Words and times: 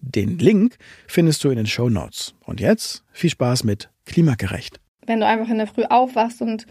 Den 0.00 0.38
Link 0.38 0.76
findest 1.06 1.42
du 1.44 1.50
in 1.50 1.56
den 1.56 1.66
Show 1.66 1.88
Notes. 1.88 2.34
Und 2.44 2.60
jetzt 2.60 3.04
viel 3.12 3.30
Spaß 3.30 3.64
mit 3.64 3.90
Klimagerecht. 4.04 4.80
Wenn 5.06 5.20
du 5.20 5.26
einfach 5.26 5.48
in 5.48 5.58
der 5.58 5.66
Früh 5.66 5.84
aufwachst 5.84 6.42
und 6.42 6.66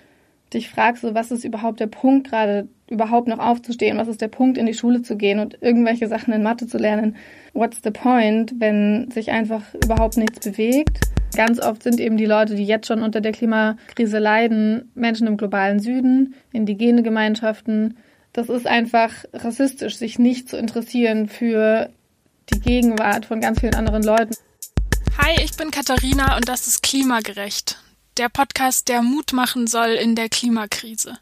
dich 0.54 0.70
fragst, 0.70 1.02
so, 1.02 1.14
was 1.14 1.32
ist 1.32 1.44
überhaupt 1.44 1.80
der 1.80 1.88
Punkt, 1.88 2.30
gerade 2.30 2.68
überhaupt 2.90 3.28
noch 3.28 3.40
aufzustehen, 3.40 3.98
was 3.98 4.08
ist 4.08 4.22
der 4.22 4.28
Punkt, 4.28 4.58
in 4.58 4.66
die 4.66 4.74
Schule 4.74 5.02
zu 5.02 5.18
gehen 5.18 5.40
und 5.40 5.58
irgendwelche 5.62 6.08
Sachen 6.08 6.34
in 6.34 6.44
Mathe 6.44 6.68
zu 6.68 6.78
lernen, 6.78 7.16
what's 7.54 7.82
the 7.84 7.92
point, 7.92 8.54
wenn 8.60 9.10
sich 9.12 9.32
einfach 9.32 9.74
überhaupt 9.74 10.18
nichts 10.18 10.40
bewegt? 10.40 11.00
Ganz 11.36 11.60
oft 11.60 11.84
sind 11.84 12.00
eben 12.00 12.16
die 12.16 12.26
Leute, 12.26 12.56
die 12.56 12.64
jetzt 12.64 12.88
schon 12.88 13.02
unter 13.02 13.22
der 13.22 13.32
Klimakrise 13.32 14.20
leiden, 14.20 14.92
Menschen 14.96 15.28
im 15.28 15.38
globalen 15.38 15.80
Süden, 15.80 16.36
indigene 16.54 17.04
Gemeinschaften. 17.04 17.98
Das 18.32 18.50
ist 18.50 18.68
einfach 18.68 19.12
rassistisch, 19.34 19.98
sich 19.98 20.20
nicht 20.20 20.48
zu 20.48 20.58
interessieren 20.58 21.28
für 21.28 21.90
die 22.54 22.60
Gegenwart 22.60 23.26
von 23.26 23.42
ganz 23.42 23.60
vielen 23.60 23.76
anderen 23.76 24.04
Leuten. 24.04 24.36
Hi, 25.18 25.36
ich 25.42 25.56
bin 25.56 25.72
Katharina 25.72 26.36
und 26.36 26.48
das 26.48 26.68
ist 26.68 26.84
Klimagerecht, 26.84 27.80
der 28.18 28.30
Podcast, 28.30 28.88
der 28.88 29.02
Mut 29.02 29.34
machen 29.34 29.68
soll 29.68 29.92
in 29.92 30.16
der 30.16 30.30
Klimakrise. 30.30 31.18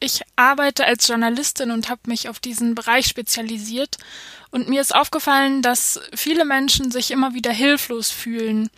Ich 0.00 0.22
arbeite 0.36 0.84
als 0.84 1.08
Journalistin 1.08 1.72
und 1.72 1.88
habe 1.88 2.02
mich 2.06 2.28
auf 2.28 2.38
diesen 2.38 2.74
Bereich 2.74 3.06
spezialisiert 3.06 3.96
und 4.50 4.68
mir 4.68 4.80
ist 4.80 4.94
aufgefallen, 4.94 5.60
dass 5.60 6.00
viele 6.14 6.44
Menschen 6.44 6.90
sich 6.90 7.10
immer 7.10 7.34
wieder 7.34 7.52
hilflos 7.52 8.10
fühlen 8.10 8.70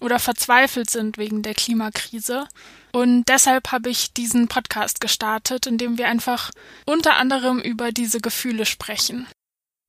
oder 0.00 0.18
verzweifelt 0.18 0.88
sind 0.88 1.18
wegen 1.18 1.42
der 1.42 1.54
Klimakrise. 1.54 2.46
Und 2.92 3.24
deshalb 3.28 3.72
habe 3.72 3.90
ich 3.90 4.12
diesen 4.12 4.48
Podcast 4.48 5.00
gestartet, 5.00 5.66
in 5.66 5.78
dem 5.78 5.98
wir 5.98 6.08
einfach 6.08 6.50
unter 6.86 7.16
anderem 7.16 7.60
über 7.60 7.92
diese 7.92 8.20
Gefühle 8.20 8.64
sprechen. 8.64 9.26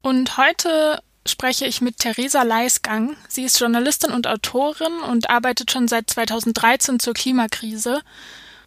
Und 0.02 0.38
heute 0.38 1.02
spreche 1.26 1.66
ich 1.66 1.82
mit 1.82 1.98
Theresa 1.98 2.44
Leisgang. 2.44 3.18
Sie 3.28 3.44
ist 3.44 3.60
Journalistin 3.60 4.12
und 4.12 4.28
Autorin 4.28 5.00
und 5.08 5.30
arbeitet 5.30 5.72
schon 5.72 5.88
seit 5.88 6.10
2013 6.10 7.00
zur 7.00 7.14
Klimakrise. 7.14 8.02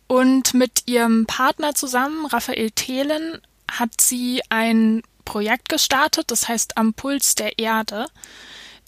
Und 0.07 0.55
mit 0.55 0.83
ihrem 0.87 1.27
Partner 1.27 1.75
zusammen, 1.75 2.27
Raphael 2.27 2.71
Thelen, 2.71 3.41
hat 3.71 4.01
sie 4.01 4.43
ein 4.51 5.03
Projekt 5.25 5.69
gestartet, 5.71 6.31
das 6.31 6.49
heißt 6.49 6.77
Am 6.77 6.93
Puls 6.93 7.35
der 7.35 7.59
Erde. 7.59 8.07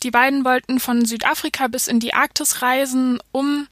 Die 0.03 0.11
beiden 0.11 0.45
wollten 0.45 0.81
von 0.81 1.07
Südafrika 1.07 1.69
bis 1.69 1.87
in 1.87 2.01
die 2.01 2.13
Arktis 2.13 2.61
reisen, 2.61 3.21
um 3.33 3.69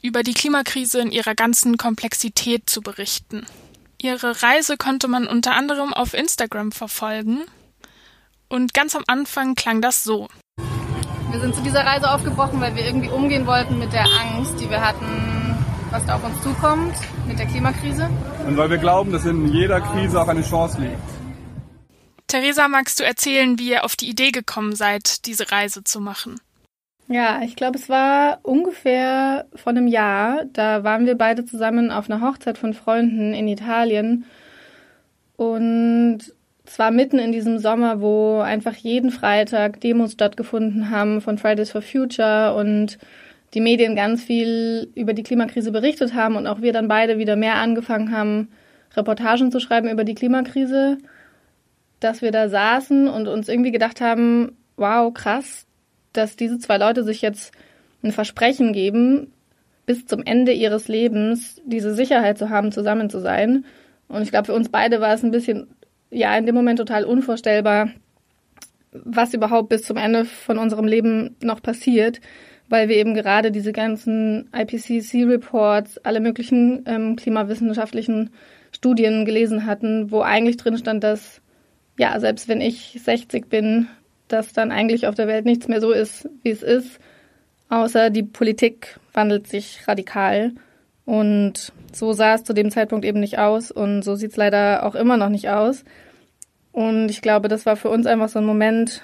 über 0.00 0.22
die 0.22 0.32
Klimakrise 0.32 1.00
in 1.00 1.12
ihrer 1.12 1.34
ganzen 1.34 1.76
Komplexität 1.76 2.70
zu 2.70 2.80
berichten. 2.80 3.46
Ihre 3.98 4.42
Reise 4.42 4.76
konnte 4.76 5.08
man 5.08 5.26
unter 5.26 5.54
anderem 5.54 5.92
auf 5.92 6.14
Instagram 6.14 6.72
verfolgen. 6.72 7.42
Und 8.54 8.72
ganz 8.72 8.94
am 8.94 9.02
Anfang 9.08 9.56
klang 9.56 9.80
das 9.80 10.04
so. 10.04 10.28
Wir 11.32 11.40
sind 11.40 11.56
zu 11.56 11.62
dieser 11.62 11.84
Reise 11.84 12.08
aufgebrochen, 12.08 12.60
weil 12.60 12.76
wir 12.76 12.84
irgendwie 12.84 13.08
umgehen 13.08 13.48
wollten 13.48 13.80
mit 13.80 13.92
der 13.92 14.04
Angst, 14.04 14.60
die 14.60 14.70
wir 14.70 14.80
hatten, 14.80 15.56
was 15.90 16.06
da 16.06 16.14
auf 16.14 16.24
uns 16.24 16.40
zukommt, 16.40 16.94
mit 17.26 17.36
der 17.36 17.46
Klimakrise. 17.46 18.08
Und 18.46 18.56
weil 18.56 18.70
wir 18.70 18.78
glauben, 18.78 19.10
dass 19.10 19.24
in 19.24 19.52
jeder 19.52 19.80
Krise 19.80 20.22
auch 20.22 20.28
eine 20.28 20.42
Chance 20.42 20.80
liegt. 20.80 21.02
Theresa, 22.28 22.68
magst 22.68 23.00
du 23.00 23.04
erzählen, 23.04 23.58
wie 23.58 23.70
ihr 23.70 23.84
auf 23.84 23.96
die 23.96 24.08
Idee 24.08 24.30
gekommen 24.30 24.76
seid, 24.76 25.26
diese 25.26 25.50
Reise 25.50 25.82
zu 25.82 25.98
machen? 26.00 26.40
Ja, 27.08 27.42
ich 27.42 27.56
glaube, 27.56 27.76
es 27.76 27.88
war 27.88 28.38
ungefähr 28.44 29.46
vor 29.56 29.70
einem 29.70 29.88
Jahr. 29.88 30.44
Da 30.52 30.84
waren 30.84 31.06
wir 31.06 31.18
beide 31.18 31.44
zusammen 31.44 31.90
auf 31.90 32.08
einer 32.08 32.20
Hochzeit 32.20 32.56
von 32.56 32.72
Freunden 32.72 33.34
in 33.34 33.48
Italien. 33.48 34.26
Und 35.34 36.32
zwar 36.74 36.90
mitten 36.90 37.20
in 37.20 37.30
diesem 37.30 37.60
Sommer, 37.60 38.00
wo 38.00 38.40
einfach 38.40 38.74
jeden 38.74 39.12
Freitag 39.12 39.80
Demos 39.80 40.14
stattgefunden 40.14 40.90
haben 40.90 41.20
von 41.20 41.38
Fridays 41.38 41.70
for 41.70 41.82
Future 41.82 42.52
und 42.56 42.98
die 43.54 43.60
Medien 43.60 43.94
ganz 43.94 44.24
viel 44.24 44.90
über 44.96 45.14
die 45.14 45.22
Klimakrise 45.22 45.70
berichtet 45.70 46.14
haben 46.14 46.34
und 46.34 46.48
auch 46.48 46.62
wir 46.62 46.72
dann 46.72 46.88
beide 46.88 47.16
wieder 47.16 47.36
mehr 47.36 47.54
angefangen 47.54 48.10
haben, 48.10 48.48
Reportagen 48.96 49.52
zu 49.52 49.60
schreiben 49.60 49.88
über 49.88 50.02
die 50.02 50.16
Klimakrise, 50.16 50.98
dass 52.00 52.22
wir 52.22 52.32
da 52.32 52.48
saßen 52.48 53.06
und 53.06 53.28
uns 53.28 53.48
irgendwie 53.48 53.70
gedacht 53.70 54.00
haben, 54.00 54.56
wow, 54.76 55.14
krass, 55.14 55.66
dass 56.12 56.34
diese 56.34 56.58
zwei 56.58 56.78
Leute 56.78 57.04
sich 57.04 57.22
jetzt 57.22 57.52
ein 58.02 58.10
Versprechen 58.10 58.72
geben, 58.72 59.32
bis 59.86 60.06
zum 60.06 60.24
Ende 60.24 60.50
ihres 60.50 60.88
Lebens 60.88 61.62
diese 61.64 61.94
Sicherheit 61.94 62.36
zu 62.36 62.50
haben, 62.50 62.72
zusammen 62.72 63.10
zu 63.10 63.20
sein. 63.20 63.64
Und 64.08 64.22
ich 64.22 64.30
glaube, 64.30 64.46
für 64.46 64.54
uns 64.54 64.70
beide 64.70 65.00
war 65.00 65.14
es 65.14 65.22
ein 65.22 65.30
bisschen 65.30 65.68
ja 66.14 66.36
in 66.36 66.46
dem 66.46 66.54
Moment 66.54 66.78
total 66.78 67.04
unvorstellbar, 67.04 67.90
was 68.92 69.34
überhaupt 69.34 69.68
bis 69.68 69.82
zum 69.82 69.96
Ende 69.96 70.24
von 70.24 70.58
unserem 70.58 70.86
Leben 70.86 71.36
noch 71.42 71.60
passiert, 71.60 72.20
weil 72.68 72.88
wir 72.88 72.96
eben 72.96 73.14
gerade 73.14 73.50
diese 73.50 73.72
ganzen 73.72 74.48
IPCC-Reports, 74.52 75.98
alle 75.98 76.20
möglichen 76.20 76.84
ähm, 76.86 77.16
klimawissenschaftlichen 77.16 78.30
Studien 78.72 79.24
gelesen 79.24 79.66
hatten, 79.66 80.10
wo 80.10 80.22
eigentlich 80.22 80.56
drin 80.56 80.78
stand, 80.78 81.04
dass 81.04 81.40
ja, 81.98 82.18
selbst 82.18 82.48
wenn 82.48 82.60
ich 82.60 82.98
60 83.02 83.48
bin, 83.48 83.88
dass 84.28 84.52
dann 84.52 84.72
eigentlich 84.72 85.06
auf 85.06 85.14
der 85.14 85.28
Welt 85.28 85.44
nichts 85.44 85.68
mehr 85.68 85.80
so 85.80 85.92
ist, 85.92 86.28
wie 86.42 86.50
es 86.50 86.62
ist, 86.62 86.98
außer 87.68 88.10
die 88.10 88.22
Politik 88.22 88.98
wandelt 89.12 89.46
sich 89.46 89.86
radikal. 89.86 90.52
Und 91.04 91.72
so 91.92 92.12
sah 92.12 92.34
es 92.34 92.44
zu 92.44 92.52
dem 92.52 92.70
Zeitpunkt 92.70 93.04
eben 93.04 93.20
nicht 93.20 93.38
aus 93.38 93.70
und 93.70 94.02
so 94.02 94.14
sieht 94.14 94.32
es 94.32 94.36
leider 94.36 94.84
auch 94.84 94.94
immer 94.94 95.16
noch 95.16 95.28
nicht 95.28 95.50
aus. 95.50 95.84
Und 96.74 97.08
ich 97.08 97.22
glaube, 97.22 97.46
das 97.46 97.66
war 97.66 97.76
für 97.76 97.88
uns 97.88 98.04
einfach 98.04 98.28
so 98.28 98.40
ein 98.40 98.44
Moment, 98.44 99.00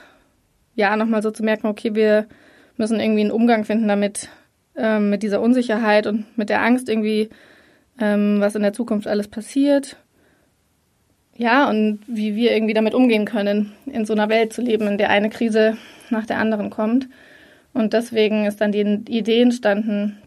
ja, 0.75 0.97
nochmal 0.97 1.23
so 1.23 1.31
zu 1.31 1.45
merken, 1.45 1.69
okay, 1.69 1.95
wir 1.95 2.27
müssen 2.77 2.99
irgendwie 2.99 3.21
einen 3.21 3.31
Umgang 3.31 3.65
finden 3.65 3.87
damit, 3.87 4.29
ähm, 4.77 5.09
mit 5.09 5.23
dieser 5.23 5.41
Unsicherheit 5.41 6.09
und 6.09 6.37
mit 6.37 6.49
der 6.49 6.63
Angst 6.63 6.89
irgendwie, 6.89 7.31
ähm, 8.01 8.39
was 8.41 8.57
in 8.57 8.63
der 8.63 8.73
Zukunft 8.73 9.07
alles 9.07 9.29
passiert. 9.29 9.99
Ja, 11.37 11.71
und 11.71 12.01
wie 12.09 12.35
wir 12.35 12.53
irgendwie 12.53 12.75
damit 12.75 12.93
umgehen 12.93 13.25
können, 13.25 13.73
in 13.87 14.05
so 14.05 14.15
einer 14.15 14.29
Welt 14.29 14.53
zu 14.53 14.63
leben, 14.63 14.89
in 14.89 14.99
der 14.99 15.11
eine 15.11 15.31
Krise 15.31 15.77
nach 16.11 16.27
der 16.27 16.39
anderen 16.39 16.71
kommt. 16.71 17.09
Und 17.73 17.93
deswegen 17.93 18.47
ist 18.47 18.61
dann 18.61 18.73
die 18.73 18.81
Idee 19.17 19.43
entstanden, 19.43 20.19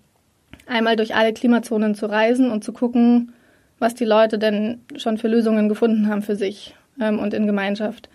einmal 0.66 0.96
durch 0.96 1.14
alle 1.14 1.34
Klimazonen 1.34 1.94
zu 1.94 2.06
reisen 2.06 2.50
und 2.50 2.64
zu 2.64 2.72
gucken, 2.72 3.34
was 3.80 3.96
die 3.96 4.06
Leute 4.06 4.40
denn 4.40 4.80
schon 4.96 5.18
für 5.18 5.28
Lösungen 5.28 5.68
gefunden 5.68 6.08
haben 6.08 6.22
für 6.22 6.38
sich 6.38 6.74
ähm, 7.00 7.20
und 7.20 7.34
in 7.34 7.46
Gemeinschaft 7.46 8.10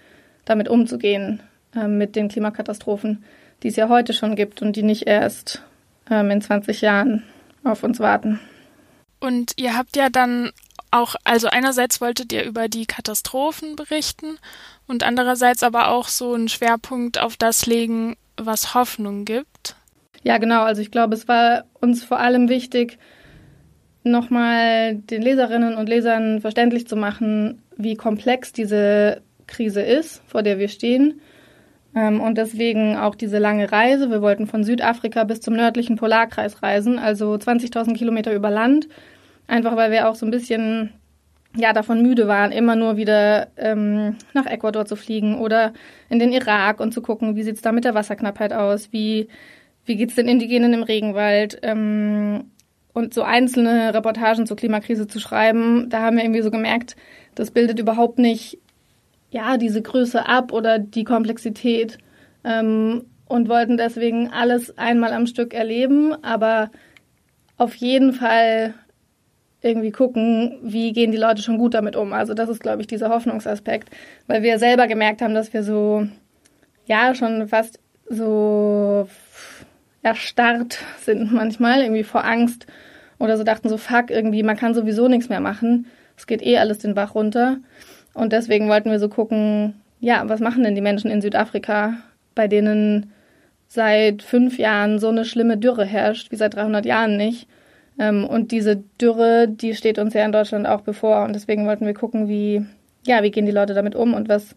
damit 0.44 0.68
umzugehen, 0.68 1.42
ähm, 1.74 1.98
mit 1.98 2.16
den 2.16 2.28
Klimakatastrophen, 2.28 3.24
die 3.62 3.68
es 3.68 3.76
ja 3.76 3.88
heute 3.88 4.12
schon 4.12 4.36
gibt 4.36 4.62
und 4.62 4.76
die 4.76 4.82
nicht 4.82 5.06
erst 5.06 5.62
ähm, 6.10 6.30
in 6.30 6.40
20 6.40 6.80
Jahren 6.80 7.22
auf 7.64 7.82
uns 7.82 8.00
warten. 8.00 8.40
Und 9.20 9.52
ihr 9.56 9.76
habt 9.76 9.96
ja 9.96 10.08
dann 10.08 10.52
auch, 10.90 11.16
also 11.24 11.48
einerseits 11.48 12.00
wolltet 12.00 12.32
ihr 12.32 12.44
über 12.44 12.68
die 12.68 12.86
Katastrophen 12.86 13.76
berichten 13.76 14.38
und 14.86 15.02
andererseits 15.02 15.62
aber 15.62 15.88
auch 15.88 16.08
so 16.08 16.32
einen 16.32 16.48
Schwerpunkt 16.48 17.20
auf 17.20 17.36
das 17.36 17.66
legen, 17.66 18.16
was 18.36 18.74
Hoffnung 18.74 19.24
gibt. 19.24 19.76
Ja, 20.22 20.38
genau. 20.38 20.62
Also 20.62 20.80
ich 20.80 20.90
glaube, 20.90 21.14
es 21.14 21.28
war 21.28 21.64
uns 21.80 22.04
vor 22.04 22.20
allem 22.20 22.48
wichtig, 22.48 22.98
nochmal 24.02 24.94
den 24.94 25.22
Leserinnen 25.22 25.76
und 25.76 25.88
Lesern 25.88 26.40
verständlich 26.40 26.88
zu 26.88 26.96
machen, 26.96 27.62
wie 27.78 27.94
komplex 27.96 28.52
diese 28.52 29.22
Krise 29.46 29.80
ist, 29.80 30.22
vor 30.26 30.42
der 30.42 30.58
wir 30.58 30.68
stehen, 30.68 31.20
Ähm, 31.94 32.20
und 32.20 32.36
deswegen 32.38 32.96
auch 32.96 33.14
diese 33.14 33.38
lange 33.38 33.72
Reise. 33.72 34.10
Wir 34.10 34.20
wollten 34.22 34.46
von 34.46 34.62
Südafrika 34.64 35.24
bis 35.24 35.40
zum 35.40 35.54
nördlichen 35.54 35.96
Polarkreis 35.96 36.62
reisen, 36.62 36.98
also 36.98 37.34
20.000 37.34 37.94
Kilometer 37.96 38.34
über 38.34 38.50
Land. 38.50 38.88
Einfach 39.46 39.76
weil 39.76 39.90
wir 39.90 40.08
auch 40.08 40.14
so 40.14 40.26
ein 40.26 40.30
bisschen 40.30 40.92
ja 41.56 41.72
davon 41.72 42.02
müde 42.02 42.28
waren, 42.28 42.52
immer 42.52 42.76
nur 42.76 42.96
wieder 42.98 43.48
ähm, 43.56 44.16
nach 44.34 44.46
Ecuador 44.46 44.84
zu 44.84 44.96
fliegen 44.96 45.38
oder 45.38 45.72
in 46.10 46.18
den 46.18 46.32
Irak 46.32 46.78
und 46.80 46.92
zu 46.92 47.00
gucken, 47.00 47.36
wie 47.36 47.42
sieht's 47.42 47.62
da 47.62 47.72
mit 47.72 47.84
der 47.84 47.94
Wasserknappheit 47.94 48.52
aus, 48.52 48.92
wie 48.92 49.28
wie 49.86 49.96
geht's 49.96 50.14
den 50.14 50.28
Indigenen 50.28 50.74
im 50.74 50.82
Regenwald 50.82 51.58
ähm, 51.62 52.50
und 52.92 53.14
so 53.14 53.22
einzelne 53.22 53.94
Reportagen 53.94 54.46
zur 54.46 54.56
Klimakrise 54.58 55.06
zu 55.06 55.18
schreiben. 55.20 55.88
Da 55.88 56.02
haben 56.02 56.16
wir 56.16 56.24
irgendwie 56.24 56.42
so 56.42 56.50
gemerkt, 56.50 56.96
das 57.38 57.52
bildet 57.52 57.78
überhaupt 57.78 58.18
nicht 58.18 58.58
ja 59.30 59.56
diese 59.58 59.80
Größe 59.80 60.26
ab 60.26 60.52
oder 60.52 60.78
die 60.78 61.04
Komplexität 61.04 61.98
ähm, 62.44 63.04
und 63.26 63.48
wollten 63.48 63.76
deswegen 63.76 64.28
alles 64.32 64.76
einmal 64.76 65.12
am 65.12 65.26
Stück 65.26 65.54
erleben, 65.54 66.12
aber 66.24 66.70
auf 67.56 67.74
jeden 67.76 68.12
Fall 68.12 68.74
irgendwie 69.60 69.90
gucken, 69.92 70.58
wie 70.62 70.92
gehen 70.92 71.12
die 71.12 71.18
Leute 71.18 71.42
schon 71.42 71.58
gut 71.58 71.74
damit 71.74 71.94
um. 71.94 72.12
Also 72.12 72.34
das 72.34 72.48
ist, 72.48 72.60
glaube 72.60 72.80
ich, 72.80 72.86
dieser 72.86 73.10
Hoffnungsaspekt, 73.10 73.90
weil 74.26 74.42
wir 74.42 74.58
selber 74.58 74.86
gemerkt 74.86 75.20
haben, 75.22 75.34
dass 75.34 75.52
wir 75.52 75.62
so, 75.62 76.06
ja, 76.86 77.14
schon 77.14 77.48
fast 77.48 77.78
so 78.08 79.08
erstarrt 80.02 80.78
sind 81.00 81.32
manchmal, 81.32 81.82
irgendwie 81.82 82.04
vor 82.04 82.24
Angst 82.24 82.66
oder 83.18 83.36
so 83.36 83.44
dachten 83.44 83.68
so, 83.68 83.76
fuck, 83.76 84.10
irgendwie, 84.10 84.42
man 84.42 84.56
kann 84.56 84.74
sowieso 84.74 85.08
nichts 85.08 85.28
mehr 85.28 85.40
machen. 85.40 85.86
Es 86.18 86.26
geht 86.26 86.42
eh 86.42 86.58
alles 86.58 86.78
den 86.78 86.94
Bach 86.94 87.14
runter. 87.14 87.58
Und 88.12 88.32
deswegen 88.32 88.68
wollten 88.68 88.90
wir 88.90 88.98
so 88.98 89.08
gucken, 89.08 89.80
ja, 90.00 90.28
was 90.28 90.40
machen 90.40 90.64
denn 90.64 90.74
die 90.74 90.80
Menschen 90.80 91.10
in 91.10 91.22
Südafrika, 91.22 91.94
bei 92.34 92.48
denen 92.48 93.12
seit 93.68 94.22
fünf 94.22 94.58
Jahren 94.58 94.98
so 94.98 95.08
eine 95.08 95.24
schlimme 95.24 95.56
Dürre 95.56 95.84
herrscht, 95.84 96.32
wie 96.32 96.36
seit 96.36 96.54
300 96.54 96.84
Jahren 96.84 97.16
nicht. 97.16 97.46
Ähm, 97.98 98.26
und 98.26 98.50
diese 98.50 98.82
Dürre, 99.00 99.46
die 99.48 99.74
steht 99.74 99.98
uns 99.98 100.14
ja 100.14 100.24
in 100.24 100.32
Deutschland 100.32 100.66
auch 100.66 100.80
bevor. 100.80 101.24
Und 101.24 101.34
deswegen 101.34 101.66
wollten 101.66 101.86
wir 101.86 101.94
gucken, 101.94 102.28
wie, 102.28 102.66
ja, 103.06 103.22
wie 103.22 103.30
gehen 103.30 103.46
die 103.46 103.52
Leute 103.52 103.74
damit 103.74 103.94
um 103.94 104.14
und 104.14 104.28
was, 104.28 104.56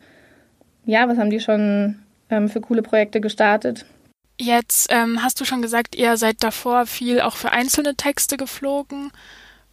ja, 0.85 1.07
was 1.07 1.17
haben 1.17 1.29
die 1.29 1.39
schon 1.39 1.99
ähm, 2.29 2.49
für 2.49 2.61
coole 2.61 2.81
Projekte 2.81 3.21
gestartet. 3.21 3.85
Jetzt 4.39 4.87
ähm, 4.91 5.21
hast 5.21 5.39
du 5.39 5.45
schon 5.45 5.61
gesagt, 5.61 5.95
ihr 5.95 6.17
seid 6.17 6.37
davor 6.39 6.87
viel 6.87 7.21
auch 7.21 7.35
für 7.35 7.51
einzelne 7.51 7.93
Texte 7.95 8.37
geflogen. 8.37 9.11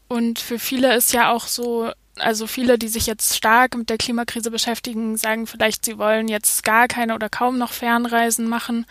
Und 0.08 0.38
für 0.38 0.58
viele 0.58 0.94
ist 0.96 1.12
ja 1.12 1.30
auch 1.32 1.46
so, 1.46 1.90
also 2.16 2.46
viele, 2.46 2.78
die 2.78 2.88
sich 2.88 3.06
jetzt 3.06 3.36
stark 3.36 3.76
mit 3.76 3.90
der 3.90 3.98
Klimakrise 3.98 4.50
beschäftigen, 4.50 5.16
sagen 5.16 5.46
vielleicht, 5.46 5.84
sie 5.84 5.98
wollen 5.98 6.28
jetzt 6.28 6.64
gar 6.64 6.88
keine 6.88 7.14
oder 7.14 7.28
kaum 7.28 7.58
noch 7.58 7.72
Fernreisen 7.72 8.48
machen. 8.48 8.86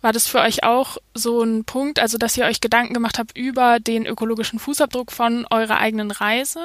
War 0.00 0.12
das 0.12 0.26
für 0.26 0.40
euch 0.40 0.62
auch 0.64 0.98
so 1.14 1.42
ein 1.42 1.64
Punkt, 1.64 1.98
also 1.98 2.18
dass 2.18 2.36
ihr 2.36 2.44
euch 2.44 2.60
Gedanken 2.60 2.94
gemacht 2.94 3.18
habt 3.18 3.36
über 3.36 3.80
den 3.80 4.06
ökologischen 4.06 4.58
Fußabdruck 4.58 5.12
von 5.12 5.46
eurer 5.50 5.78
eigenen 5.78 6.10
Reise? 6.10 6.60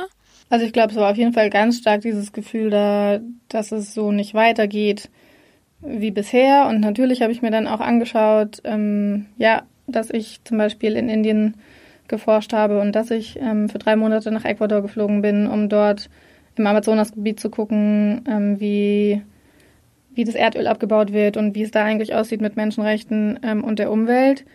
Also 0.50 0.66
ich 0.66 0.74
glaube, 0.74 0.92
es 0.92 0.98
war 0.98 1.12
auf 1.12 1.18
jeden 1.18 1.34
Fall 1.34 1.50
ganz 1.50 1.80
stark 1.80 2.02
dieses 2.02 2.32
Gefühl 2.32 2.70
da, 2.70 3.20
dass 3.50 3.72
es 3.72 3.94
so 3.94 4.12
nicht 4.12 4.36
weitergeht 4.36 5.10
wie 5.82 6.12
bisher. 6.12 6.68
Und 6.68 6.80
natürlich 6.80 7.22
habe 7.22 7.32
ich 7.32 7.42
mir 7.42 7.52
dann 7.52 7.68
auch 7.68 7.80
angeschaut, 7.80 8.62
ähm, 8.64 9.26
ja, 9.38 9.64
dass 9.88 10.10
ich 10.10 10.40
zum 10.44 10.58
Beispiel 10.58 10.96
in 10.96 11.10
Indien 11.10 11.56
geforscht 12.08 12.54
habe 12.54 12.80
und 12.80 12.96
dass 12.96 13.12
ich 13.12 13.40
ähm, 13.40 13.70
für 13.70 13.80
drei 13.80 13.96
Monate 13.96 14.32
nach 14.32 14.46
Ecuador 14.46 14.82
geflogen 14.82 15.22
bin, 15.22 15.48
um 15.48 15.70
dort 15.70 16.10
im 16.56 16.68
Amazonasgebiet 16.68 17.40
zu 17.40 17.50
gucken, 17.50 18.24
ähm, 18.30 18.60
wie, 18.60 19.22
wie 20.14 20.24
das 20.24 20.36
Erdöl 20.36 20.68
abgebaut 20.68 21.14
wird 21.14 21.38
und 21.38 21.56
wie 21.56 21.64
es 21.64 21.72
da 21.72 21.84
eigentlich 21.84 22.14
aussieht 22.14 22.42
mit 22.42 22.56
Menschenrechten 22.56 23.40
ähm, 23.44 23.64
und 23.64 23.80
der 23.80 23.92
Umwelt. 23.92 24.46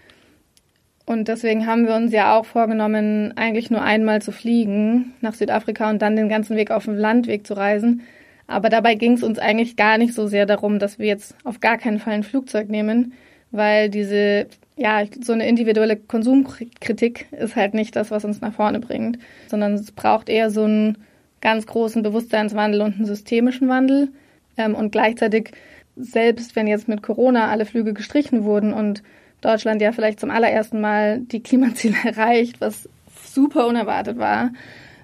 Und 1.07 1.27
deswegen 1.29 1.67
haben 1.67 1.87
wir 1.87 1.97
uns 1.97 2.13
ja 2.13 2.39
auch 2.39 2.45
vorgenommen, 2.45 3.33
eigentlich 3.37 3.71
nur 3.71 3.83
einmal 3.83 4.23
zu 4.23 4.31
fliegen 4.31 5.13
nach 5.21 5.35
Südafrika 5.35 5.91
und 5.91 6.01
dann 6.03 6.15
den 6.15 6.29
ganzen 6.29 6.57
Weg 6.57 6.71
auf 6.71 6.85
dem 6.85 6.95
Landweg 6.95 7.47
zu 7.47 7.55
reisen. 7.55 8.03
Aber 8.47 8.69
dabei 8.69 8.95
ging 8.95 9.15
es 9.15 9.23
uns 9.23 9.39
eigentlich 9.39 9.77
gar 9.77 9.99
nicht 9.99 10.15
so 10.15 10.27
sehr 10.27 10.47
darum, 10.47 10.79
dass 10.79 10.99
wir 10.99 11.07
jetzt 11.07 11.35
auf 11.45 11.61
gar 11.61 11.79
keinen 11.79 11.99
Fall 11.99 12.15
ein 12.15 12.23
Flugzeug 12.23 12.69
nehmen, 12.69 13.13
weil 13.51 13.89
diese 13.91 14.47
ja, 14.81 15.05
so 15.23 15.35
eine 15.35 15.47
individuelle 15.47 15.95
Konsumkritik 15.95 17.27
ist 17.33 17.55
halt 17.55 17.75
nicht 17.75 17.95
das, 17.97 18.11
was 18.11 18.25
uns 18.25 18.41
nach 18.41 18.55
vorne 18.55 18.81
bringt, 18.81 19.19
sondern 19.47 19.75
es 19.75 19.93
braucht 19.93 20.31
eher 20.31 20.51
so 20.51 20.65
einen 20.65 20.97
ganz 21.43 21.67
großen 21.67 22.03
Bewusstseinswandel 22.03 22.81
und 22.81 22.95
einen 22.95 23.05
systemischen 23.05 23.69
Wandel. 23.69 24.09
Ähm, 24.57 24.75
und 24.75 24.91
gleichzeitig, 24.91 25.51
selbst 25.97 26.57
wenn 26.57 26.67
jetzt 26.67 26.89
mit 26.89 27.03
Corona 27.03 27.49
alle 27.49 27.67
Flüge 27.67 27.93
gestrichen 27.93 28.45
wurden 28.45 28.73
und 28.73 29.03
Deutschland 29.43 29.83
ja 29.83 29.93
vielleicht 29.93 30.19
zum 30.19 30.31
allerersten 30.31 30.81
Mal 30.81 31.21
die 31.21 31.43
Klimaziele 31.43 31.97
erreicht, 32.05 32.63
was 32.63 32.89
super 33.23 33.67
unerwartet 33.67 34.17
war, 34.17 34.51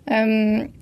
ähm, 0.07 0.73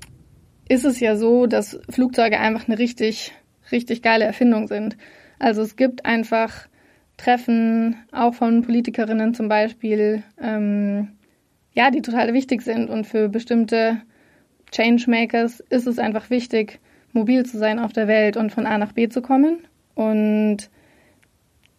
ist 0.68 0.84
es 0.84 1.00
ja 1.00 1.16
so, 1.16 1.46
dass 1.46 1.80
Flugzeuge 1.90 2.38
einfach 2.38 2.68
eine 2.68 2.78
richtig, 2.78 3.32
richtig 3.72 4.02
geile 4.02 4.24
Erfindung 4.24 4.68
sind. 4.68 4.96
Also 5.40 5.62
es 5.62 5.74
gibt 5.74 6.06
einfach 6.06 6.68
Treffen, 7.16 7.96
auch 8.12 8.34
von 8.34 8.62
Politikerinnen 8.62 9.34
zum 9.34 9.48
Beispiel, 9.48 10.22
ähm, 10.40 11.08
ja, 11.72 11.90
die 11.90 12.02
total 12.02 12.32
wichtig 12.34 12.62
sind. 12.62 12.90
Und 12.90 13.06
für 13.06 13.28
bestimmte 13.28 14.00
Changemakers 14.72 15.60
ist 15.70 15.86
es 15.86 15.98
einfach 15.98 16.30
wichtig, 16.30 16.80
mobil 17.12 17.46
zu 17.46 17.58
sein 17.58 17.78
auf 17.78 17.92
der 17.92 18.08
Welt 18.08 18.36
und 18.36 18.50
von 18.50 18.66
A 18.66 18.78
nach 18.78 18.92
B 18.92 19.08
zu 19.08 19.22
kommen. 19.22 19.58
Und 19.94 20.70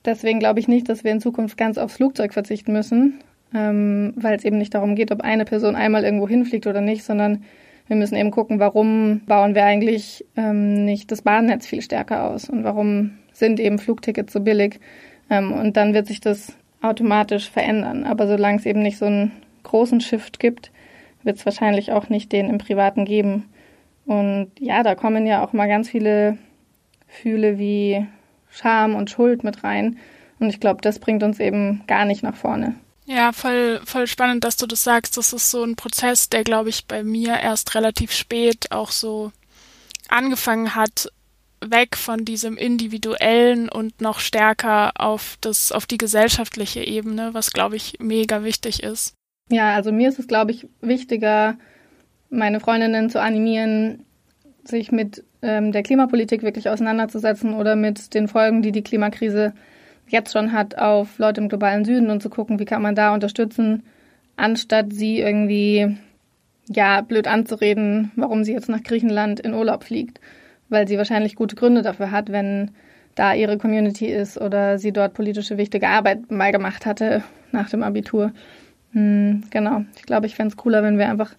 deswegen 0.06 0.40
glaube 0.40 0.60
ich 0.60 0.68
nicht, 0.68 0.88
dass 0.88 1.04
wir 1.04 1.12
in 1.12 1.20
Zukunft 1.20 1.58
ganz 1.58 1.78
aufs 1.78 1.96
Flugzeug 1.96 2.34
verzichten 2.34 2.72
müssen, 2.72 3.20
ähm, 3.54 4.14
weil 4.16 4.36
es 4.36 4.46
eben 4.46 4.58
nicht 4.58 4.74
darum 4.74 4.96
geht, 4.96 5.12
ob 5.12 5.22
eine 5.22 5.46
Person 5.46 5.76
einmal 5.76 6.04
irgendwo 6.04 6.28
hinfliegt 6.28 6.68
oder 6.68 6.82
nicht, 6.82 7.04
sondern 7.04 7.44
wir 7.88 7.96
müssen 7.96 8.16
eben 8.16 8.32
gucken, 8.32 8.60
warum 8.60 9.22
bauen 9.28 9.54
wir 9.54 9.64
eigentlich 9.64 10.26
ähm, 10.36 10.86
nicht 10.86 11.12
das 11.12 11.22
Bahnnetz 11.22 11.68
viel 11.68 11.82
stärker 11.82 12.24
aus 12.24 12.50
und 12.50 12.64
warum 12.64 13.12
sind 13.32 13.60
eben 13.60 13.78
Flugtickets 13.78 14.34
so 14.34 14.40
billig. 14.40 14.80
Ähm, 15.30 15.52
und 15.52 15.78
dann 15.78 15.94
wird 15.94 16.08
sich 16.08 16.22
das 16.22 16.54
automatisch 16.82 17.50
verändern. 17.50 18.04
Aber 18.04 18.28
solange 18.28 18.60
es 18.60 18.66
eben 18.66 18.82
nicht 18.82 18.98
so 18.98 19.06
einen 19.06 19.32
großen 19.64 20.02
Shift 20.02 20.40
gibt, 20.40 20.72
wird 21.24 21.38
es 21.38 21.46
wahrscheinlich 21.46 21.92
auch 21.92 22.10
nicht 22.10 22.32
den 22.32 22.50
im 22.50 22.58
Privaten 22.58 23.06
geben. 23.06 23.50
Und 24.06 24.52
ja, 24.60 24.84
da 24.84 24.96
kommen 24.96 25.26
ja 25.26 25.44
auch 25.44 25.54
mal 25.54 25.68
ganz 25.68 25.90
viele 25.90 26.38
Fühle 27.08 27.58
wie 27.58 28.06
Scham 28.50 28.96
und 28.96 29.10
Schuld 29.10 29.44
mit 29.44 29.64
rein. 29.64 29.98
Und 30.40 30.50
ich 30.50 30.60
glaube, 30.60 30.82
das 30.82 31.00
bringt 31.00 31.24
uns 31.24 31.40
eben 31.40 31.84
gar 31.88 32.06
nicht 32.06 32.24
nach 32.24 32.36
vorne. 32.36 32.76
Ja, 33.06 33.32
voll, 33.34 33.82
voll 33.86 34.08
spannend, 34.08 34.44
dass 34.44 34.58
du 34.58 34.66
das 34.66 34.84
sagst. 34.84 35.18
Das 35.18 35.34
ist 35.34 35.52
so 35.52 35.64
ein 35.64 35.76
Prozess, 35.76 36.30
der, 36.30 36.44
glaube 36.44 36.70
ich, 36.70 36.86
bei 36.88 37.04
mir 37.04 37.40
erst 37.40 37.76
relativ 37.76 38.12
spät 38.12 38.72
auch 38.72 38.92
so 38.92 39.32
angefangen 40.10 40.76
hat, 40.76 41.12
weg 41.72 41.96
von 41.96 42.26
diesem 42.26 42.58
individuellen 42.58 43.70
und 43.70 44.02
noch 44.02 44.20
stärker 44.20 44.92
auf 44.96 45.38
das, 45.42 45.72
auf 45.72 45.86
die 45.86 45.98
gesellschaftliche 45.98 46.86
Ebene, 46.86 47.34
was 47.34 47.52
glaube 47.52 47.76
ich 47.76 47.98
mega 48.00 48.44
wichtig 48.44 48.84
ist. 48.84 49.14
Ja, 49.50 49.76
also 49.76 49.92
mir 49.92 50.10
ist 50.10 50.20
es 50.20 50.28
glaube 50.28 50.52
ich 50.52 50.68
wichtiger, 50.82 51.58
meine 52.30 52.60
Freundinnen 52.60 53.10
zu 53.10 53.22
animieren, 53.22 54.06
sich 54.64 54.92
mit 54.92 55.24
ähm, 55.42 55.72
der 55.72 55.84
Klimapolitik 55.84 56.44
wirklich 56.44 56.70
auseinanderzusetzen 56.70 57.54
oder 57.54 57.76
mit 57.76 58.14
den 58.14 58.28
Folgen, 58.28 58.62
die 58.62 58.72
die 58.72 58.84
Klimakrise 58.84 59.54
jetzt 60.08 60.34
schon 60.34 60.52
hat 60.52 60.78
auf 60.78 61.18
Leute 61.18 61.42
im 61.42 61.50
globalen 61.50 61.86
Süden 61.86 62.10
und 62.10 62.22
zu 62.22 62.30
gucken, 62.30 62.60
wie 62.60 62.66
kann 62.66 62.82
man 62.82 62.96
da 62.96 63.14
unterstützen, 63.14 63.84
anstatt 64.36 64.94
sie 64.94 65.20
irgendwie 65.20 65.98
ja 66.68 67.02
blöd 67.02 67.28
anzureden, 67.28 68.12
warum 68.16 68.44
sie 68.44 68.54
jetzt 68.54 68.70
nach 68.70 68.84
Griechenland 68.84 69.40
in 69.40 69.54
Urlaub 69.54 69.84
fliegt 69.84 70.20
weil 70.70 70.88
sie 70.88 70.98
wahrscheinlich 70.98 71.36
gute 71.36 71.56
Gründe 71.56 71.82
dafür 71.82 72.12
hat, 72.12 72.32
wenn 72.32 72.72
da 73.16 73.34
ihre 73.34 73.58
Community 73.58 74.08
ist 74.08 74.38
oder 74.40 74.78
sie 74.78 74.92
dort 74.92 75.14
politische 75.14 75.58
wichtige 75.58 75.88
Arbeit 75.88 76.30
mal 76.32 76.52
gemacht 76.52 76.86
hatte 76.86 77.24
nach 77.52 77.70
dem 77.70 77.84
Abitur. 77.84 78.32
Hm, 78.92 79.44
genau. 79.50 79.86
Ich 79.98 80.04
glaube, 80.04 80.28
ich 80.28 80.36
fände 80.36 80.54
es 80.54 80.58
cooler, 80.58 80.84
wenn 80.84 80.98
wir 80.98 81.10
einfach 81.10 81.34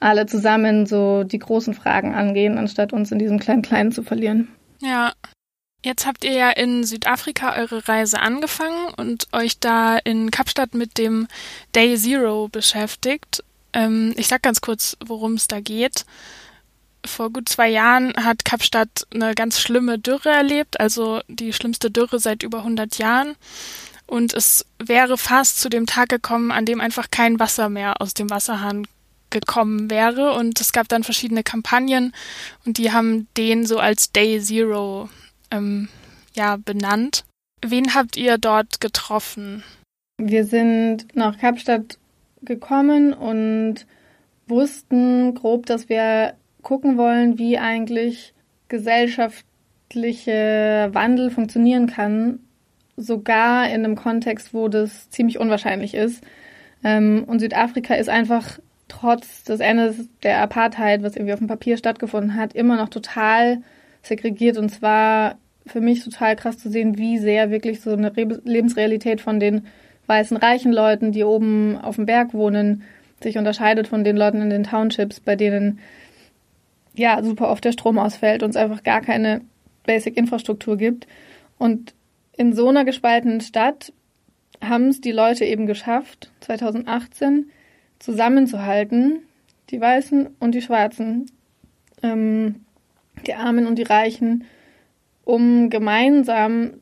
alle 0.00 0.26
zusammen 0.26 0.86
so 0.86 1.24
die 1.24 1.38
großen 1.38 1.74
Fragen 1.74 2.14
angehen, 2.14 2.58
anstatt 2.58 2.92
uns 2.92 3.10
in 3.10 3.18
diesem 3.18 3.38
Klein-Kleinen 3.38 3.92
zu 3.92 4.02
verlieren. 4.02 4.48
Ja. 4.80 5.12
Jetzt 5.84 6.06
habt 6.06 6.24
ihr 6.24 6.32
ja 6.32 6.50
in 6.50 6.84
Südafrika 6.84 7.56
eure 7.56 7.86
Reise 7.86 8.18
angefangen 8.20 8.94
und 8.96 9.28
euch 9.32 9.58
da 9.58 9.98
in 9.98 10.30
Kapstadt 10.30 10.74
mit 10.74 10.96
dem 10.96 11.28
Day 11.74 11.96
Zero 11.96 12.48
beschäftigt. 12.48 13.44
Ähm, 13.74 14.14
ich 14.16 14.28
sag 14.28 14.42
ganz 14.42 14.62
kurz, 14.62 14.96
worum 15.04 15.34
es 15.34 15.46
da 15.46 15.60
geht 15.60 16.06
vor 17.04 17.30
gut 17.30 17.48
zwei 17.48 17.68
Jahren 17.68 18.12
hat 18.16 18.44
Kapstadt 18.44 19.06
eine 19.12 19.34
ganz 19.34 19.60
schlimme 19.60 19.98
Dürre 19.98 20.30
erlebt, 20.30 20.80
also 20.80 21.20
die 21.28 21.52
schlimmste 21.52 21.90
Dürre 21.90 22.18
seit 22.18 22.42
über 22.42 22.58
100 22.58 22.98
Jahren. 22.98 23.36
Und 24.06 24.34
es 24.34 24.66
wäre 24.78 25.16
fast 25.16 25.60
zu 25.60 25.68
dem 25.68 25.86
Tag 25.86 26.08
gekommen, 26.08 26.50
an 26.50 26.66
dem 26.66 26.80
einfach 26.80 27.10
kein 27.10 27.40
Wasser 27.40 27.68
mehr 27.68 28.00
aus 28.00 28.14
dem 28.14 28.30
Wasserhahn 28.30 28.86
gekommen 29.30 29.90
wäre. 29.90 30.34
Und 30.34 30.60
es 30.60 30.72
gab 30.72 30.88
dann 30.88 31.04
verschiedene 31.04 31.42
Kampagnen 31.42 32.12
und 32.64 32.78
die 32.78 32.92
haben 32.92 33.28
den 33.36 33.66
so 33.66 33.78
als 33.78 34.12
Day 34.12 34.40
Zero 34.40 35.08
ähm, 35.50 35.88
ja 36.34 36.56
benannt. 36.56 37.24
Wen 37.64 37.94
habt 37.94 38.16
ihr 38.16 38.38
dort 38.38 38.80
getroffen? 38.80 39.62
Wir 40.18 40.44
sind 40.44 41.16
nach 41.16 41.38
Kapstadt 41.38 41.98
gekommen 42.42 43.14
und 43.14 43.86
wussten 44.46 45.34
grob, 45.34 45.66
dass 45.66 45.88
wir 45.88 46.34
gucken 46.64 46.96
wollen, 46.96 47.38
wie 47.38 47.58
eigentlich 47.58 48.34
gesellschaftlicher 48.68 50.92
Wandel 50.92 51.30
funktionieren 51.30 51.86
kann, 51.86 52.40
sogar 52.96 53.68
in 53.68 53.84
einem 53.84 53.94
Kontext, 53.94 54.52
wo 54.52 54.66
das 54.68 55.10
ziemlich 55.10 55.38
unwahrscheinlich 55.38 55.94
ist. 55.94 56.24
Ähm, 56.82 57.24
und 57.26 57.38
Südafrika 57.38 57.94
ist 57.94 58.08
einfach 58.08 58.58
trotz 58.88 59.44
des 59.44 59.60
Endes 59.60 60.08
der 60.22 60.40
Apartheid, 60.40 61.02
was 61.02 61.16
irgendwie 61.16 61.32
auf 61.32 61.38
dem 61.38 61.48
Papier 61.48 61.76
stattgefunden 61.76 62.36
hat, 62.36 62.54
immer 62.54 62.76
noch 62.76 62.88
total 62.88 63.62
segregiert. 64.02 64.58
Und 64.58 64.70
zwar 64.70 65.36
für 65.66 65.80
mich 65.80 66.04
total 66.04 66.36
krass 66.36 66.58
zu 66.58 66.70
sehen, 66.70 66.98
wie 66.98 67.18
sehr 67.18 67.50
wirklich 67.50 67.80
so 67.80 67.92
eine 67.92 68.12
Lebensrealität 68.44 69.20
von 69.20 69.40
den 69.40 69.66
weißen 70.06 70.36
reichen 70.36 70.72
Leuten, 70.72 71.12
die 71.12 71.24
oben 71.24 71.78
auf 71.78 71.96
dem 71.96 72.06
Berg 72.06 72.34
wohnen, 72.34 72.82
sich 73.22 73.38
unterscheidet 73.38 73.88
von 73.88 74.04
den 74.04 74.16
Leuten 74.16 74.42
in 74.42 74.50
den 74.50 74.64
Townships, 74.64 75.20
bei 75.20 75.34
denen 75.34 75.78
ja 76.94 77.22
super 77.22 77.48
oft 77.50 77.64
der 77.64 77.72
Strom 77.72 77.98
ausfällt 77.98 78.42
und 78.42 78.50
es 78.50 78.56
einfach 78.56 78.82
gar 78.82 79.00
keine 79.00 79.42
Basic-Infrastruktur 79.84 80.76
gibt. 80.76 81.06
Und 81.58 81.94
in 82.36 82.52
so 82.52 82.68
einer 82.68 82.84
gespaltenen 82.84 83.40
Stadt 83.40 83.92
haben 84.62 84.88
es 84.88 85.00
die 85.00 85.12
Leute 85.12 85.44
eben 85.44 85.66
geschafft, 85.66 86.30
2018 86.40 87.50
zusammenzuhalten, 87.98 89.20
die 89.70 89.80
Weißen 89.80 90.28
und 90.38 90.54
die 90.54 90.62
Schwarzen, 90.62 91.26
ähm, 92.02 92.64
die 93.26 93.34
Armen 93.34 93.66
und 93.66 93.76
die 93.76 93.82
Reichen, 93.82 94.44
um 95.24 95.70
gemeinsam 95.70 96.74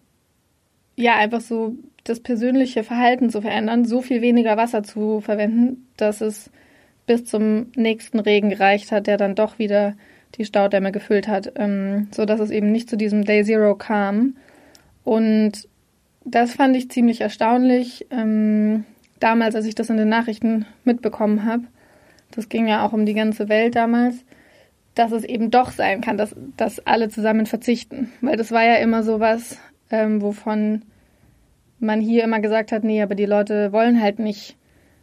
ja 0.97 1.17
einfach 1.17 1.41
so 1.41 1.77
das 2.05 2.21
persönliche 2.21 2.83
Verhalten 2.83 3.31
zu 3.31 3.41
verändern, 3.41 3.85
so 3.85 4.03
viel 4.03 4.21
weniger 4.21 4.57
Wasser 4.57 4.83
zu 4.83 5.21
verwenden, 5.21 5.87
dass 5.97 6.21
es 6.21 6.51
bis 7.07 7.25
zum 7.25 7.67
nächsten 7.75 8.21
Regen 8.21 8.51
gereicht 8.51 8.93
hat, 8.93 9.07
der 9.07 9.17
dann 9.17 9.35
doch 9.35 9.59
wieder 9.59 9.95
die 10.37 10.45
Staudämme 10.45 10.93
gefüllt 10.93 11.29
hat, 11.29 11.53
ähm, 11.57 12.09
so 12.11 12.25
dass 12.25 12.41
es 12.41 12.51
eben 12.51 12.73
nicht 12.73 12.89
zu 12.89 12.97
diesem 12.97 13.25
Day 13.25 13.45
Zero 13.45 13.75
kam. 13.75 14.37
Und 15.05 15.69
das 16.25 16.55
fand 16.55 16.77
ich 16.77 16.91
ziemlich 16.91 17.21
erstaunlich. 17.21 18.07
Ähm, 18.11 18.85
damals, 19.21 19.55
als 19.55 19.67
ich 19.67 19.75
das 19.75 19.91
in 19.91 19.97
den 19.97 20.09
Nachrichten 20.09 20.67
mitbekommen 20.85 21.45
habe, 21.45 21.65
das 22.31 22.49
ging 22.49 22.67
ja 22.67 22.87
auch 22.87 22.93
um 22.93 23.05
die 23.05 23.15
ganze 23.15 23.49
Welt 23.49 23.77
damals, 23.77 24.25
dass 24.95 25.13
es 25.13 25.25
eben 25.25 25.51
doch 25.51 25.71
sein 25.71 26.01
kann, 26.01 26.17
dass, 26.17 26.35
dass 26.57 26.87
alle 26.87 27.09
zusammen 27.09 27.47
verzichten. 27.47 28.11
Weil 28.21 28.37
das 28.37 28.53
war 28.53 28.65
ja 28.65 28.77
immer 28.77 29.03
so 29.03 29.21
was, 29.21 29.59
ähm, 29.91 30.23
wovon 30.23 30.83
man 31.79 32.01
hier 32.01 32.25
immer 32.25 32.41
gesagt 32.41 32.73
hat, 32.73 32.85
nee, 32.85 33.03
aber 33.03 33.15
die 33.15 33.27
Leute 33.27 33.73
wollen 33.73 34.01
halt 34.01 34.19
nicht 34.19 34.57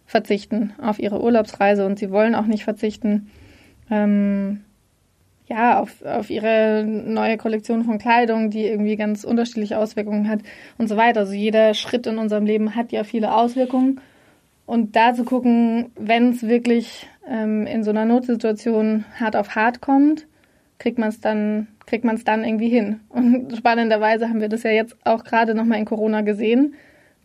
verzichten 0.10 0.74
auf 0.82 0.98
ihre 0.98 1.22
Urlaubsreise 1.22 1.86
und 1.86 2.00
sie 2.00 2.10
wollen 2.10 2.34
auch 2.34 2.48
nicht 2.48 2.64
verzichten 2.64 3.30
ähm, 3.92 4.62
ja, 5.46 5.80
auf, 5.80 6.04
auf 6.04 6.32
ihre 6.32 6.84
neue 6.84 7.38
Kollektion 7.38 7.84
von 7.84 8.00
Kleidung, 8.00 8.50
die 8.50 8.66
irgendwie 8.66 8.96
ganz 8.96 9.24
unterschiedliche 9.24 9.78
Auswirkungen 9.78 10.28
hat 10.28 10.40
und 10.80 10.88
so 10.88 10.98
weiter. 10.98 11.22
Also 11.22 11.34
jeder 11.34 11.76
Schritt 11.76 12.08
in 12.08 12.18
unserem 12.18 12.48
Leben 12.48 12.76
hat 12.76 12.92
ja 12.92 13.04
viele 13.04 13.36
Auswirkungen. 13.36 14.02
Und 14.66 14.96
da 14.96 15.14
zu 15.14 15.26
gucken, 15.26 15.92
wenn 15.96 16.32
es 16.32 16.42
wirklich 16.48 17.08
ähm, 17.28 17.68
in 17.68 17.84
so 17.84 17.92
einer 17.92 18.06
Notsituation 18.06 19.06
hart 19.20 19.36
auf 19.36 19.56
hart 19.56 19.80
kommt, 19.80 20.26
kriegt 20.80 20.98
man 20.98 21.10
es 21.10 21.20
dann 21.22 21.68
kriegt 21.86 22.04
man 22.04 22.16
es 22.16 22.24
dann 22.24 22.44
irgendwie 22.44 22.70
hin. 22.70 23.00
Und 23.10 23.56
spannenderweise 23.58 24.28
haben 24.28 24.42
wir 24.42 24.50
das 24.50 24.64
ja 24.64 24.72
jetzt 24.72 24.96
auch 25.06 25.24
gerade 25.24 25.54
nochmal 25.54 25.78
in 25.78 25.86
Corona 25.86 26.22
gesehen, 26.22 26.74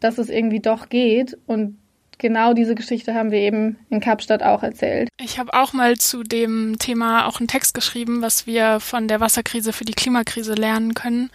dass 0.01 0.19
es 0.19 0.29
irgendwie 0.29 0.61
doch 0.61 0.91
geht. 0.91 1.39
Und 1.47 1.79
genau 2.19 2.55
diese 2.55 2.75
Geschichte 2.75 3.15
haben 3.15 3.31
wir 3.31 3.39
eben 3.39 3.79
in 3.91 4.01
Kapstadt 4.01 4.43
auch 4.43 4.63
erzählt. 4.63 5.09
Ich 5.21 5.39
habe 5.39 5.55
auch 5.55 5.73
mal 5.73 5.97
zu 5.97 6.23
dem 6.23 6.79
Thema 6.79 7.27
auch 7.27 7.39
einen 7.39 7.49
Text 7.49 7.75
geschrieben, 7.75 8.23
was 8.23 8.47
wir 8.47 8.81
von 8.81 9.09
der 9.09 9.21
Wasserkrise 9.21 9.73
für 9.73 9.85
die 9.85 9.93
Klimakrise 9.93 10.55
lernen 10.55 10.95
können. 10.95 11.31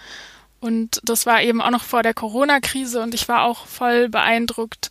Und 0.59 0.99
das 1.03 1.25
war 1.25 1.41
eben 1.41 1.61
auch 1.61 1.71
noch 1.71 1.83
vor 1.83 2.03
der 2.03 2.13
Corona-Krise 2.13 3.01
und 3.01 3.13
ich 3.13 3.27
war 3.29 3.43
auch 3.43 3.65
voll 3.65 4.09
beeindruckt, 4.09 4.89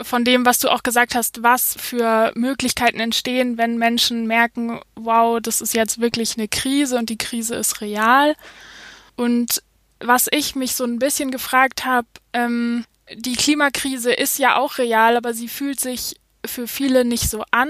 von 0.00 0.24
dem, 0.24 0.46
was 0.46 0.58
du 0.58 0.70
auch 0.70 0.82
gesagt 0.82 1.14
hast, 1.14 1.42
was 1.42 1.74
für 1.78 2.32
Möglichkeiten 2.34 2.98
entstehen, 2.98 3.58
wenn 3.58 3.76
Menschen 3.76 4.26
merken, 4.26 4.80
wow, 4.94 5.38
das 5.40 5.60
ist 5.60 5.74
jetzt 5.74 6.00
wirklich 6.00 6.38
eine 6.38 6.48
Krise 6.48 6.96
und 6.96 7.10
die 7.10 7.18
Krise 7.18 7.56
ist 7.56 7.82
real. 7.82 8.34
Und 9.16 9.62
was 10.00 10.28
ich 10.30 10.56
mich 10.56 10.74
so 10.74 10.84
ein 10.84 10.98
bisschen 10.98 11.30
gefragt 11.30 11.84
habe, 11.84 12.08
ähm, 12.32 12.84
die 13.14 13.34
Klimakrise 13.34 14.12
ist 14.12 14.38
ja 14.38 14.56
auch 14.56 14.78
real, 14.78 15.16
aber 15.16 15.34
sie 15.34 15.48
fühlt 15.48 15.80
sich 15.80 16.20
für 16.44 16.66
viele 16.66 17.04
nicht 17.04 17.28
so 17.28 17.44
an. 17.50 17.68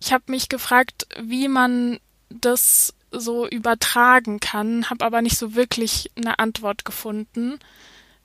Ich 0.00 0.12
habe 0.12 0.24
mich 0.28 0.48
gefragt, 0.48 1.06
wie 1.20 1.48
man 1.48 1.98
das 2.28 2.94
so 3.10 3.46
übertragen 3.46 4.40
kann, 4.40 4.90
habe 4.90 5.04
aber 5.04 5.22
nicht 5.22 5.38
so 5.38 5.54
wirklich 5.54 6.10
eine 6.16 6.38
Antwort 6.38 6.84
gefunden. 6.84 7.58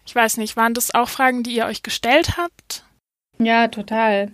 Ich 0.05 0.15
weiß 0.15 0.38
nicht, 0.38 0.57
waren 0.57 0.73
das 0.73 0.93
auch 0.93 1.09
Fragen, 1.09 1.43
die 1.43 1.55
ihr 1.55 1.65
euch 1.65 1.83
gestellt 1.83 2.38
habt? 2.38 2.83
Ja, 3.38 3.67
total. 3.67 4.31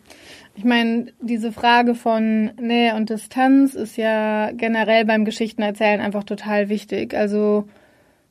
Ich 0.56 0.64
meine, 0.64 1.14
diese 1.22 1.52
Frage 1.52 1.94
von 1.94 2.46
Nähe 2.60 2.96
und 2.96 3.10
Distanz 3.10 3.76
ist 3.76 3.96
ja 3.96 4.52
generell 4.52 5.06
beim 5.06 5.24
Geschichtenerzählen 5.24 6.02
einfach 6.02 6.24
total 6.24 6.70
wichtig. 6.70 7.14
Also 7.14 7.68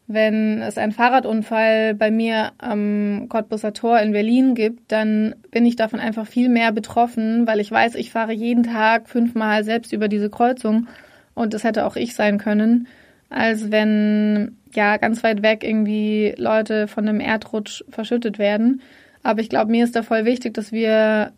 wenn 0.08 0.62
es 0.62 0.78
einen 0.78 0.92
Fahrradunfall 0.92 1.94
bei 1.94 2.10
mir 2.10 2.52
am 2.58 3.26
Cottbusser 3.28 3.72
Tor 3.72 3.98
in 4.00 4.12
Berlin 4.12 4.54
gibt, 4.54 4.92
dann 4.92 5.34
bin 5.50 5.66
ich 5.66 5.75
davon 5.76 5.98
einfach 5.98 6.26
viel 6.26 6.48
mehr 6.48 6.70
betroffen, 6.70 7.46
weil 7.46 7.58
ich 7.58 7.70
weiß, 7.70 7.96
ich 7.96 8.12
fahre 8.12 8.32
jeden 8.32 8.62
Tag 8.62 9.08
fünfmal 9.08 9.64
selbst 9.64 9.92
über 9.92 10.08
diese 10.08 10.30
Kreuzung 10.30 10.86
und 11.34 11.54
das 11.54 11.64
hätte 11.64 11.86
auch 11.86 11.96
ich 11.96 12.14
sein 12.14 12.38
können, 12.38 12.86
als 13.30 13.72
wenn 13.72 14.56
ja 14.72 14.96
ganz 14.96 15.25
weit 15.25 15.42
weg 15.42 15.64
irgendwie 15.64 16.34
Leute 16.36 16.86
von 16.86 17.08
einem 17.08 17.20
Erdrutsch 17.20 17.82
verschüttet 17.88 18.38
werden. 18.38 18.82
Aber 19.25 19.40
ich 19.40 19.48
glaube, 19.48 19.72
mir 19.72 19.82
ist 19.82 19.96
da 19.96 20.02
voll 20.04 20.25
wichtig, 20.25 20.54
dass 20.54 20.70
wir 20.70 21.32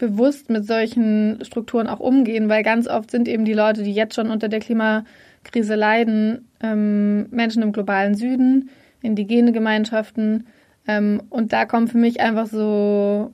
bewusst 0.00 0.48
mit 0.48 0.66
solchen 0.66 1.38
Strukturen 1.44 1.86
auch 1.86 2.00
umgehen, 2.00 2.48
weil 2.48 2.62
ganz 2.64 2.88
oft 2.88 3.10
sind 3.10 3.28
eben 3.28 3.44
die 3.44 3.52
Leute, 3.52 3.82
die 3.82 3.92
jetzt 3.92 4.14
schon 4.14 4.30
unter 4.30 4.48
der 4.48 4.58
Klimakrise 4.58 5.74
leiden, 5.76 6.48
ähm, 6.62 7.28
Menschen 7.30 7.62
im 7.62 7.70
globalen 7.70 8.14
Süden, 8.14 8.70
indigene 9.02 9.52
Gemeinschaften. 9.52 10.46
Ähm, 10.88 11.22
und 11.28 11.52
da 11.52 11.66
kommt 11.66 11.90
für 11.90 11.98
mich 11.98 12.18
einfach 12.18 12.46
so, 12.46 13.32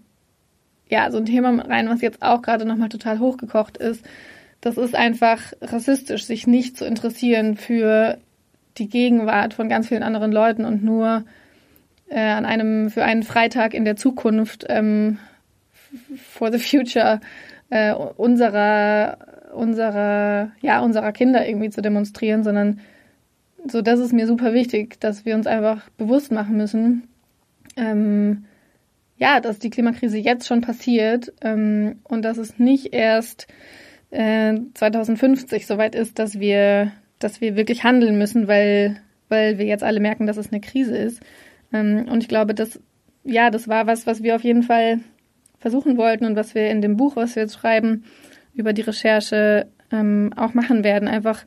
ja, 0.90 1.10
so 1.12 1.18
ein 1.18 1.24
Thema 1.24 1.62
rein, 1.62 1.88
was 1.88 2.02
jetzt 2.02 2.20
auch 2.20 2.42
gerade 2.42 2.66
nochmal 2.66 2.88
total 2.88 3.20
hochgekocht 3.20 3.76
ist. 3.76 4.04
Das 4.60 4.76
ist 4.76 4.96
einfach 4.96 5.40
rassistisch, 5.62 6.24
sich 6.24 6.48
nicht 6.48 6.76
zu 6.76 6.84
interessieren 6.84 7.56
für 7.56 8.18
die 8.76 8.88
Gegenwart 8.88 9.54
von 9.54 9.68
ganz 9.68 9.86
vielen 9.86 10.02
anderen 10.02 10.32
Leuten 10.32 10.64
und 10.64 10.82
nur 10.82 11.24
äh, 12.08 12.18
an 12.18 12.44
einem 12.44 12.90
für 12.90 13.04
einen 13.04 13.22
Freitag 13.22 13.72
in 13.72 13.84
der 13.84 13.94
Zukunft 13.94 14.66
ähm, 14.68 15.18
for 16.16 16.52
the 16.52 16.58
future 16.58 17.20
äh, 17.70 17.92
unserer 17.92 19.18
unserer 19.54 20.52
ja 20.60 20.80
unserer 20.80 21.12
Kinder 21.12 21.46
irgendwie 21.48 21.70
zu 21.70 21.82
demonstrieren, 21.82 22.44
sondern 22.44 22.80
so 23.66 23.82
das 23.82 24.00
ist 24.00 24.12
mir 24.12 24.26
super 24.26 24.52
wichtig, 24.52 25.00
dass 25.00 25.24
wir 25.24 25.34
uns 25.34 25.46
einfach 25.46 25.88
bewusst 25.96 26.30
machen 26.30 26.56
müssen, 26.56 27.08
ähm, 27.76 28.44
ja, 29.18 29.40
dass 29.40 29.58
die 29.58 29.70
Klimakrise 29.70 30.18
jetzt 30.18 30.46
schon 30.46 30.60
passiert 30.60 31.32
ähm, 31.40 32.00
und 32.04 32.22
dass 32.22 32.36
es 32.38 32.58
nicht 32.58 32.92
erst 32.94 33.46
äh, 34.10 34.54
2050 34.74 35.66
soweit 35.66 35.94
ist, 35.94 36.18
dass 36.18 36.38
wir 36.38 36.92
dass 37.18 37.40
wir 37.40 37.56
wirklich 37.56 37.82
handeln 37.82 38.18
müssen, 38.18 38.46
weil 38.46 39.00
weil 39.28 39.58
wir 39.58 39.66
jetzt 39.66 39.82
alle 39.82 40.00
merken, 40.00 40.26
dass 40.26 40.36
es 40.36 40.52
eine 40.52 40.60
Krise 40.60 40.96
ist, 40.96 41.20
ähm, 41.72 42.06
und 42.10 42.22
ich 42.22 42.28
glaube, 42.28 42.54
das, 42.54 42.80
ja, 43.24 43.50
das 43.50 43.68
war 43.68 43.86
was, 43.86 44.06
was 44.06 44.22
wir 44.22 44.36
auf 44.36 44.44
jeden 44.44 44.62
Fall 44.62 45.00
versuchen 45.58 45.96
wollten 45.96 46.24
und 46.24 46.36
was 46.36 46.54
wir 46.54 46.70
in 46.70 46.80
dem 46.80 46.96
Buch, 46.96 47.16
was 47.16 47.36
wir 47.36 47.42
jetzt 47.42 47.58
schreiben, 47.58 48.04
über 48.54 48.72
die 48.72 48.82
Recherche 48.82 49.68
ähm, 49.92 50.32
auch 50.36 50.54
machen 50.54 50.84
werden. 50.84 51.08
Einfach 51.08 51.44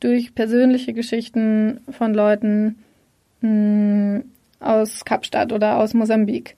durch 0.00 0.34
persönliche 0.34 0.92
Geschichten 0.92 1.80
von 1.90 2.14
Leuten 2.14 2.76
mh, 3.40 3.48
hm, 3.48 4.24
aus 4.60 5.04
Kapstadt 5.04 5.52
oder 5.52 5.78
aus 5.78 5.94
Mosambik. 5.94 6.56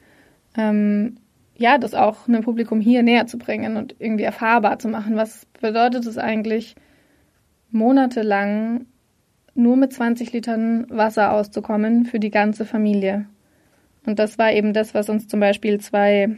Ähm, 0.56 1.16
ja, 1.56 1.78
das 1.78 1.94
auch 1.94 2.26
einem 2.28 2.42
Publikum 2.42 2.80
hier 2.80 3.02
näher 3.02 3.26
zu 3.26 3.38
bringen 3.38 3.76
und 3.76 3.94
irgendwie 3.98 4.24
erfahrbar 4.24 4.78
zu 4.78 4.88
machen. 4.88 5.16
Was 5.16 5.46
bedeutet 5.60 6.06
es 6.06 6.18
eigentlich, 6.18 6.74
monatelang 7.70 8.86
nur 9.54 9.76
mit 9.76 9.92
20 9.92 10.32
Litern 10.32 10.86
Wasser 10.90 11.32
auszukommen 11.32 12.06
für 12.06 12.18
die 12.18 12.30
ganze 12.30 12.64
Familie. 12.64 13.26
Und 14.04 14.18
das 14.18 14.36
war 14.36 14.52
eben 14.52 14.72
das, 14.72 14.94
was 14.94 15.08
uns 15.08 15.28
zum 15.28 15.40
Beispiel 15.40 15.80
zwei 15.80 16.36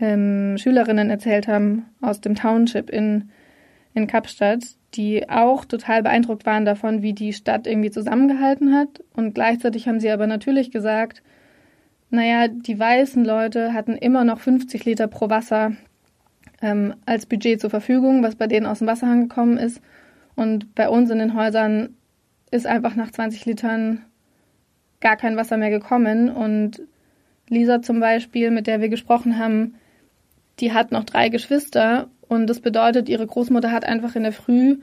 ähm, 0.00 0.56
Schülerinnen 0.58 1.10
erzählt 1.10 1.48
haben 1.48 1.86
aus 2.00 2.20
dem 2.20 2.34
Township 2.34 2.90
in, 2.90 3.30
in 3.94 4.06
Kapstadt, 4.06 4.64
die 4.94 5.28
auch 5.28 5.64
total 5.64 6.02
beeindruckt 6.02 6.46
waren 6.46 6.64
davon, 6.64 7.02
wie 7.02 7.12
die 7.12 7.32
Stadt 7.32 7.66
irgendwie 7.66 7.90
zusammengehalten 7.90 8.74
hat. 8.74 9.02
Und 9.14 9.34
gleichzeitig 9.34 9.88
haben 9.88 10.00
sie 10.00 10.10
aber 10.10 10.26
natürlich 10.26 10.70
gesagt, 10.70 11.22
naja, 12.10 12.48
die 12.48 12.78
weißen 12.78 13.24
Leute 13.24 13.72
hatten 13.72 13.96
immer 13.96 14.24
noch 14.24 14.40
50 14.40 14.84
Liter 14.84 15.08
pro 15.08 15.28
Wasser 15.28 15.72
ähm, 16.62 16.94
als 17.04 17.26
Budget 17.26 17.60
zur 17.60 17.70
Verfügung, 17.70 18.22
was 18.22 18.36
bei 18.36 18.46
denen 18.46 18.66
aus 18.66 18.78
dem 18.78 18.88
Wasserhang 18.88 19.28
gekommen 19.28 19.58
ist. 19.58 19.80
Und 20.34 20.74
bei 20.74 20.88
uns 20.88 21.10
in 21.10 21.18
den 21.18 21.34
Häusern 21.34 21.96
ist 22.50 22.66
einfach 22.66 22.94
nach 22.94 23.10
20 23.10 23.44
Litern 23.46 24.04
gar 25.00 25.16
kein 25.16 25.36
Wasser 25.36 25.56
mehr 25.56 25.70
gekommen. 25.70 26.30
Und 26.30 26.82
Lisa 27.48 27.82
zum 27.82 28.00
Beispiel, 28.00 28.50
mit 28.50 28.66
der 28.66 28.80
wir 28.80 28.88
gesprochen 28.88 29.38
haben, 29.38 29.74
die 30.60 30.72
hat 30.72 30.92
noch 30.92 31.04
drei 31.04 31.28
Geschwister 31.28 32.08
und 32.28 32.46
das 32.48 32.60
bedeutet, 32.60 33.08
ihre 33.08 33.26
Großmutter 33.26 33.70
hat 33.70 33.84
einfach 33.84 34.16
in 34.16 34.22
der 34.22 34.32
Früh 34.32 34.78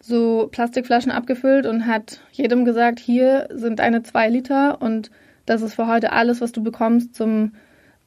so 0.00 0.48
Plastikflaschen 0.50 1.12
abgefüllt 1.12 1.66
und 1.66 1.86
hat 1.86 2.20
jedem 2.32 2.64
gesagt, 2.64 3.00
hier 3.00 3.48
sind 3.52 3.80
eine 3.80 4.02
zwei 4.02 4.28
Liter 4.28 4.80
und 4.80 5.10
das 5.46 5.62
ist 5.62 5.74
für 5.74 5.86
heute 5.86 6.12
alles, 6.12 6.40
was 6.40 6.52
du 6.52 6.62
bekommst 6.62 7.14
zum 7.14 7.52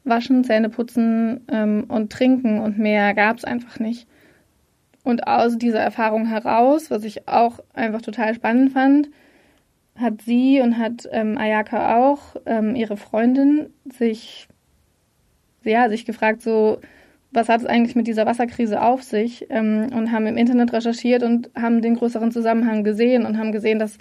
Waschen, 0.04 0.44
Zähneputzen 0.44 1.42
ähm, 1.48 1.84
und 1.88 2.10
Trinken 2.10 2.60
und 2.60 2.78
mehr 2.78 3.14
gab 3.14 3.36
es 3.36 3.44
einfach 3.44 3.78
nicht. 3.78 4.08
Und 5.04 5.26
aus 5.26 5.58
dieser 5.58 5.80
Erfahrung 5.80 6.26
heraus, 6.26 6.90
was 6.90 7.04
ich 7.04 7.28
auch 7.28 7.60
einfach 7.72 8.02
total 8.02 8.34
spannend 8.34 8.72
fand, 8.72 9.10
hat 9.96 10.22
sie 10.22 10.60
und 10.60 10.78
hat 10.78 11.08
ähm, 11.10 11.36
Ayaka 11.36 11.96
auch, 11.98 12.36
ähm, 12.46 12.74
ihre 12.76 12.96
Freundin, 12.96 13.72
sich, 13.84 14.48
ja, 15.64 15.88
sich 15.88 16.04
gefragt, 16.04 16.42
so, 16.42 16.80
was 17.32 17.48
hat 17.48 17.60
es 17.60 17.66
eigentlich 17.66 17.96
mit 17.96 18.06
dieser 18.06 18.26
Wasserkrise 18.26 18.82
auf 18.82 19.02
sich? 19.02 19.46
Ähm, 19.50 19.90
und 19.94 20.12
haben 20.12 20.26
im 20.26 20.36
Internet 20.36 20.72
recherchiert 20.72 21.22
und 21.22 21.50
haben 21.54 21.82
den 21.82 21.94
größeren 21.94 22.30
Zusammenhang 22.30 22.84
gesehen 22.84 23.26
und 23.26 23.38
haben 23.38 23.52
gesehen, 23.52 23.78
dass 23.78 23.98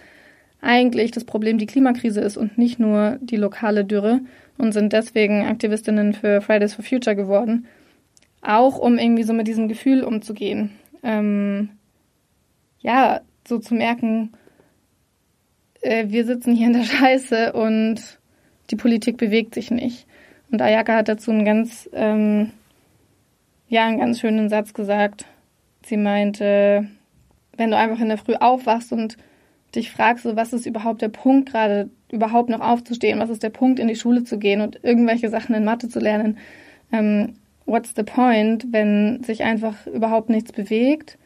eigentlich 0.62 1.12
das 1.12 1.26
Problem 1.26 1.58
die 1.58 1.66
Klimakrise 1.66 2.22
ist 2.22 2.38
und 2.38 2.58
nicht 2.58 2.80
nur 2.80 3.18
die 3.22 3.38
lokale 3.38 3.84
Dürre 3.84 4.22
und 4.58 4.74
sind 4.74 4.94
deswegen 4.94 5.46
Aktivistinnen 5.46 6.14
für 6.14 6.42
Fridays 6.42 6.76
for 6.76 6.86
Future 6.86 7.16
geworden. 7.16 7.66
Auch 8.42 8.78
um 8.78 8.98
irgendwie 8.98 9.24
so 9.24 9.34
mit 9.34 9.48
diesem 9.48 9.68
Gefühl 9.68 10.04
umzugehen. 10.04 10.72
Ähm, 11.04 11.70
ja, 12.80 13.22
so 13.48 13.60
zu 13.60 13.74
merken, 13.74 14.34
äh, 15.82 16.06
wir 16.10 16.26
sitzen 16.26 16.56
hier 16.56 16.68
in 16.68 16.74
der 16.74 16.84
Scheiße 16.84 17.54
und 17.54 18.20
die 18.70 18.76
Politik 18.76 19.18
bewegt 19.18 19.54
sich 19.54 19.72
nicht. 19.72 20.06
Und 20.52 20.62
Ayaka 20.62 20.98
hat 20.98 21.08
dazu 21.08 21.32
einen 21.32 21.46
ganz, 21.46 21.90
ähm, 21.94 22.52
ja, 23.72 23.86
einen 23.88 24.00
ganz 24.00 24.20
schönen 24.20 24.50
Satz 24.50 24.74
gesagt. 24.74 25.26
Sie 25.86 25.96
meinte, 25.96 26.90
wenn 27.56 27.72
du 27.72 27.78
einfach 27.78 28.02
in 28.02 28.10
der 28.10 28.18
Früh 28.18 28.36
aufwachst 28.36 28.92
und 28.92 29.16
dich 29.74 29.92
fragst, 29.92 30.24
so 30.24 30.36
was 30.36 30.52
ist 30.52 30.66
überhaupt 30.66 31.02
der 31.02 31.08
Punkt 31.08 31.50
gerade, 31.50 31.90
überhaupt 32.12 32.50
noch 32.50 32.60
aufzustehen, 32.60 33.20
was 33.20 33.30
ist 33.30 33.44
der 33.44 33.50
Punkt, 33.50 33.80
in 33.80 33.88
die 33.88 33.96
Schule 33.96 34.26
zu 34.26 34.38
gehen 34.38 34.60
und 34.60 34.84
irgendwelche 34.84 35.30
Sachen 35.30 35.56
in 35.56 35.64
Mathe 35.64 35.88
zu 35.88 36.00
lernen, 36.00 36.38
ähm, 36.92 37.36
what's 37.66 37.94
the 37.96 38.04
point, 38.04 38.68
wenn 38.72 39.24
sich 39.24 39.42
einfach 39.44 39.88
überhaupt 39.88 40.30
nichts 40.30 40.52
bewegt, 40.52 41.18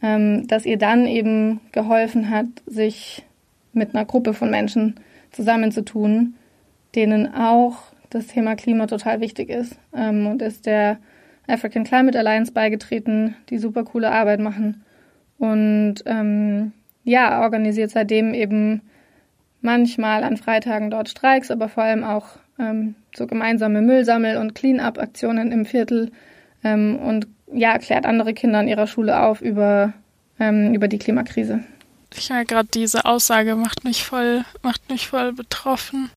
ähm, 0.00 0.46
dass 0.46 0.66
ihr 0.66 0.78
dann 0.78 1.04
eben 1.04 1.60
geholfen 1.72 2.30
hat, 2.30 2.46
sich 2.66 3.24
mit 3.72 3.96
einer 3.96 4.04
Gruppe 4.04 4.34
von 4.34 4.50
Menschen 4.50 5.00
zusammenzutun, 5.32 6.36
denen 6.94 7.34
auch 7.34 7.78
das 8.08 8.28
Thema 8.28 8.54
Klima 8.54 8.86
total 8.86 9.20
wichtig 9.20 9.50
ist 9.50 9.76
ähm, 9.92 10.28
und 10.28 10.42
ist 10.42 10.64
der 10.64 10.98
African 11.48 11.84
Climate 11.84 12.18
Alliance 12.18 12.52
beigetreten, 12.52 13.34
die 13.50 13.58
super 13.58 13.84
coole 13.84 14.10
Arbeit 14.10 14.40
machen 14.40 14.84
und 15.38 15.96
ähm, 16.06 16.72
ja, 17.04 17.40
organisiert 17.40 17.90
seitdem 17.90 18.34
eben 18.34 18.82
manchmal 19.60 20.24
an 20.24 20.36
Freitagen 20.36 20.90
dort 20.90 21.08
Streiks, 21.08 21.50
aber 21.50 21.68
vor 21.68 21.84
allem 21.84 22.04
auch 22.04 22.26
ähm, 22.58 22.94
so 23.16 23.26
gemeinsame 23.26 23.80
Müllsammel- 23.80 24.36
und 24.36 24.54
Clean-up-Aktionen 24.54 25.52
im 25.52 25.64
Viertel 25.64 26.12
ähm, 26.62 26.98
und 26.98 27.26
ja, 27.52 27.78
klärt 27.78 28.04
andere 28.04 28.34
Kinder 28.34 28.58
an 28.58 28.68
ihrer 28.68 28.86
Schule 28.86 29.20
auf 29.20 29.40
über, 29.40 29.94
ähm, 30.38 30.74
über 30.74 30.88
die 30.88 30.98
Klimakrise. 30.98 31.60
Meine, 32.28 32.44
gerade 32.46 32.68
diese 32.72 33.04
Aussage 33.04 33.56
macht 33.56 33.84
mich 33.84 34.04
voll, 34.04 34.44
macht 34.62 34.90
mich 34.90 35.08
voll 35.08 35.32
betroffen. 35.32 36.10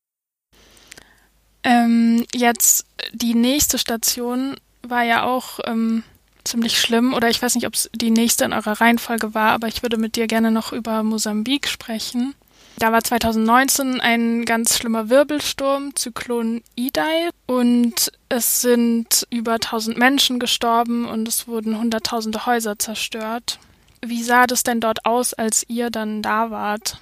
Ähm, 1.63 2.25
jetzt 2.33 2.85
die 3.13 3.35
nächste 3.35 3.77
Station 3.77 4.55
war 4.83 5.03
ja 5.03 5.23
auch 5.23 5.59
ähm, 5.65 6.03
ziemlich 6.43 6.79
schlimm, 6.79 7.13
oder 7.13 7.29
ich 7.29 7.41
weiß 7.41 7.55
nicht, 7.55 7.67
ob 7.67 7.73
es 7.73 7.89
die 7.93 8.11
nächste 8.11 8.45
in 8.45 8.53
eurer 8.53 8.81
Reihenfolge 8.81 9.33
war, 9.33 9.51
aber 9.51 9.67
ich 9.67 9.83
würde 9.83 9.97
mit 9.97 10.15
dir 10.15 10.27
gerne 10.27 10.51
noch 10.51 10.73
über 10.73 11.03
Mosambik 11.03 11.67
sprechen. 11.67 12.35
Da 12.77 12.91
war 12.91 13.03
2019 13.03 13.99
ein 14.01 14.45
ganz 14.45 14.77
schlimmer 14.77 15.09
Wirbelsturm, 15.09 15.95
Zyklon 15.95 16.63
Idai, 16.75 17.29
und 17.45 18.11
es 18.29 18.61
sind 18.61 19.27
über 19.29 19.53
1000 19.53 19.97
Menschen 19.97 20.39
gestorben 20.39 21.05
und 21.05 21.27
es 21.27 21.47
wurden 21.47 21.77
hunderttausende 21.77 22.45
Häuser 22.45 22.79
zerstört. 22.79 23.59
Wie 24.03 24.23
sah 24.23 24.47
das 24.47 24.63
denn 24.63 24.79
dort 24.79 25.05
aus, 25.05 25.33
als 25.33 25.63
ihr 25.67 25.91
dann 25.91 26.21
da 26.21 26.49
wart? 26.49 26.97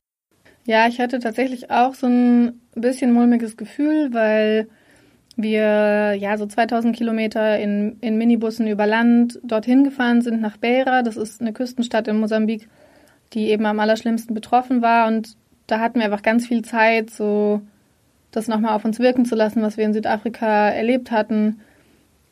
Ja, 0.66 0.88
ich 0.88 1.00
hatte 1.00 1.20
tatsächlich 1.20 1.72
auch 1.72 1.94
so 1.96 2.08
ein 2.08 2.62
bisschen 2.76 3.14
mulmiges 3.14 3.56
Gefühl, 3.56 4.14
weil 4.14 4.68
wir 5.42 6.16
ja 6.16 6.38
so 6.38 6.46
2000 6.46 6.96
Kilometer 6.96 7.58
in, 7.60 7.98
in 8.02 8.18
Minibussen 8.18 8.68
über 8.68 8.86
Land 8.86 9.40
dorthin 9.44 9.84
gefahren 9.84 10.22
sind 10.22 10.42
nach 10.42 10.58
Beira. 10.58 11.02
Das 11.02 11.18
ist 11.18 11.42
eine 11.42 11.54
Küstenstadt 11.54 12.08
in 12.08 12.20
Mosambik, 12.20 12.68
die 13.34 13.50
eben 13.50 13.66
am 13.66 13.80
allerschlimmsten 13.80 14.36
betroffen 14.36 14.82
war. 14.82 15.08
Und 15.08 15.36
da 15.68 15.80
hatten 15.80 16.00
wir 16.00 16.06
einfach 16.06 16.24
ganz 16.24 16.48
viel 16.48 16.64
Zeit, 16.64 17.10
so 17.10 17.62
das 18.32 18.48
nochmal 18.48 18.76
auf 18.76 18.86
uns 18.86 19.00
wirken 19.00 19.26
zu 19.26 19.36
lassen, 19.36 19.62
was 19.62 19.78
wir 19.78 19.86
in 19.86 19.94
Südafrika 19.94 20.70
erlebt 20.70 21.12
hatten. 21.12 21.62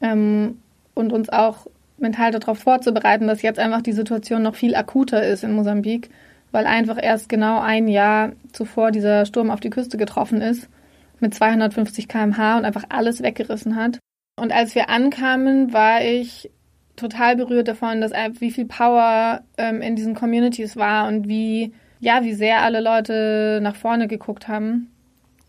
Ähm, 0.01 0.59
und 0.93 1.13
uns 1.13 1.29
auch 1.29 1.67
mental 1.97 2.31
darauf 2.31 2.59
vorzubereiten, 2.59 3.27
dass 3.27 3.41
jetzt 3.41 3.59
einfach 3.59 3.81
die 3.81 3.93
Situation 3.93 4.43
noch 4.43 4.55
viel 4.55 4.75
akuter 4.75 5.23
ist 5.23 5.43
in 5.43 5.53
Mosambik, 5.53 6.09
weil 6.51 6.65
einfach 6.65 6.97
erst 7.01 7.29
genau 7.29 7.59
ein 7.59 7.87
Jahr 7.87 8.31
zuvor 8.51 8.91
dieser 8.91 9.25
Sturm 9.25 9.49
auf 9.49 9.59
die 9.59 9.69
Küste 9.69 9.97
getroffen 9.97 10.41
ist 10.41 10.69
mit 11.19 11.33
250 11.33 12.07
km/h 12.07 12.57
und 12.57 12.65
einfach 12.65 12.85
alles 12.89 13.21
weggerissen 13.21 13.75
hat. 13.75 13.99
Und 14.39 14.51
als 14.51 14.75
wir 14.75 14.89
ankamen, 14.89 15.73
war 15.73 16.03
ich 16.03 16.51
total 16.95 17.35
berührt 17.35 17.67
davon, 17.67 18.01
dass 18.01 18.11
wie 18.39 18.51
viel 18.51 18.65
Power 18.65 19.41
ähm, 19.57 19.81
in 19.81 19.95
diesen 19.95 20.15
Communities 20.15 20.75
war 20.75 21.07
und 21.07 21.27
wie 21.27 21.73
ja 21.99 22.23
wie 22.23 22.33
sehr 22.33 22.61
alle 22.61 22.81
Leute 22.81 23.59
nach 23.61 23.75
vorne 23.75 24.07
geguckt 24.07 24.47
haben. 24.47 24.91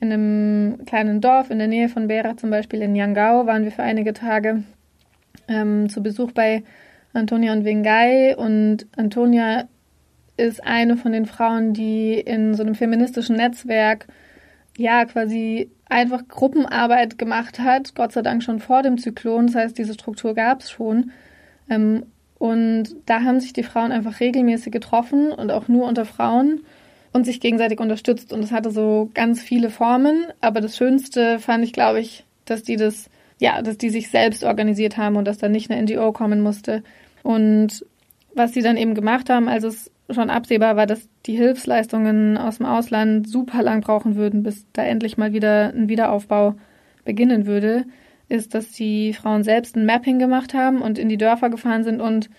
In 0.00 0.12
einem 0.12 0.85
kleinen 0.87 1.20
Dorf 1.20 1.50
in 1.50 1.59
der 1.59 1.68
Nähe 1.68 1.88
von 1.88 2.07
Beira, 2.07 2.37
zum 2.37 2.50
Beispiel 2.50 2.83
in 2.83 2.94
Yangao, 2.94 3.46
waren 3.46 3.64
wir 3.64 3.72
für 3.72 3.83
einige 3.83 4.12
Tage 4.12 4.62
ähm, 5.48 5.88
zu 5.88 6.02
Besuch 6.02 6.33
bei 6.33 6.62
Antonia 7.12 7.52
und 7.52 7.64
Wengai. 7.64 8.37
Und 8.37 8.87
Antonia 8.96 9.64
ist 10.37 10.64
eine 10.64 10.96
von 10.96 11.12
den 11.12 11.26
Frauen, 11.26 11.72
die 11.72 12.14
in 12.14 12.54
so 12.54 12.62
einem 12.62 12.76
feministischen 12.76 13.37
Netzwerk 13.37 14.07
ja 14.79 15.05
quasi 15.05 15.71
einfach 15.88 16.27
Gruppenarbeit 16.29 17.19
gemacht 17.19 17.59
hat, 17.59 17.95
Gott 17.95 18.12
sei 18.12 18.23
Dank 18.23 18.43
schon 18.43 18.61
vor 18.61 18.83
dem 18.83 18.97
Zyklon. 18.97 19.49
Das 19.49 19.57
heißt, 19.57 19.79
diese 19.79 19.95
Struktur 19.95 20.35
gab 20.35 20.61
es 20.61 20.71
schon. 20.71 21.11
Ähm, 21.69 22.07
und 22.38 22.95
da 23.07 23.23
haben 23.23 23.41
sich 23.41 23.53
die 23.53 23.64
Frauen 23.64 23.91
einfach 23.91 24.21
regelmäßig 24.21 24.73
getroffen 24.73 25.33
und 25.33 25.51
auch 25.51 25.67
nur 25.67 25.87
unter 25.87 26.05
Frauen 26.05 26.61
und 27.12 27.25
sich 27.25 27.41
gegenseitig 27.41 27.81
unterstützt. 27.81 28.33
Und 28.33 28.45
es 28.45 28.53
hatte 28.53 28.71
so 28.71 29.11
ganz 29.14 29.43
viele 29.43 29.71
Formen. 29.71 30.27
Aber 30.41 30.61
das 30.61 30.77
Schönste 30.77 31.41
fand 31.41 31.64
ich, 31.64 31.73
glaube 31.73 32.01
ich, 32.01 32.25
dass 32.45 32.62
die 32.62 32.77
das 32.77 33.11
ja, 33.41 33.62
dass 33.62 33.79
die 33.79 33.91
sich 33.91 34.11
selbst 34.11 34.45
organisiert 34.45 34.97
haben 34.97 35.17
und 35.17 35.25
dass 35.25 35.38
da 35.38 35.49
nicht 35.49 35.71
eine 35.71 35.83
NGO 35.83 36.12
kommen 36.12 36.41
musste. 36.41 36.83
Und 37.23 37.85
was 38.35 38.53
sie 38.53 38.62
dann 38.62 38.77
eben 38.77 38.95
gemacht 38.95 39.31
haben, 39.31 39.49
als 39.49 39.64
es 39.64 39.91
schon 40.11 40.31
absehbar 40.31 40.77
war, 40.77 40.87
dass 40.87 41.09
die 41.27 41.37
Hilfsleistungen 41.37 42.38
aus 42.38 42.59
dem 42.59 42.66
Ausland 42.66 43.29
super 43.29 43.62
lang 43.62 43.83
brauchen 43.83 44.16
würden, 44.16 44.42
bis 44.42 44.66
da 44.73 44.83
endlich 44.83 45.18
mal 45.18 45.33
wieder 45.33 45.73
ein 45.75 45.88
Wiederaufbau 45.88 46.55
beginnen 47.05 47.47
würde, 47.47 47.85
ist, 48.29 48.55
dass 48.55 48.73
die 48.73 49.12
Frauen 49.14 49.42
selbst 49.42 49.77
ein 49.77 49.87
Mapping 49.87 50.18
gemacht 50.18 50.55
haben 50.55 50.81
und 50.83 50.99
in 50.99 51.09
die 51.09 51.16
Dörfer 51.16 51.51
gefahren 51.51 51.85
sind 51.85 52.01
und 52.01 52.31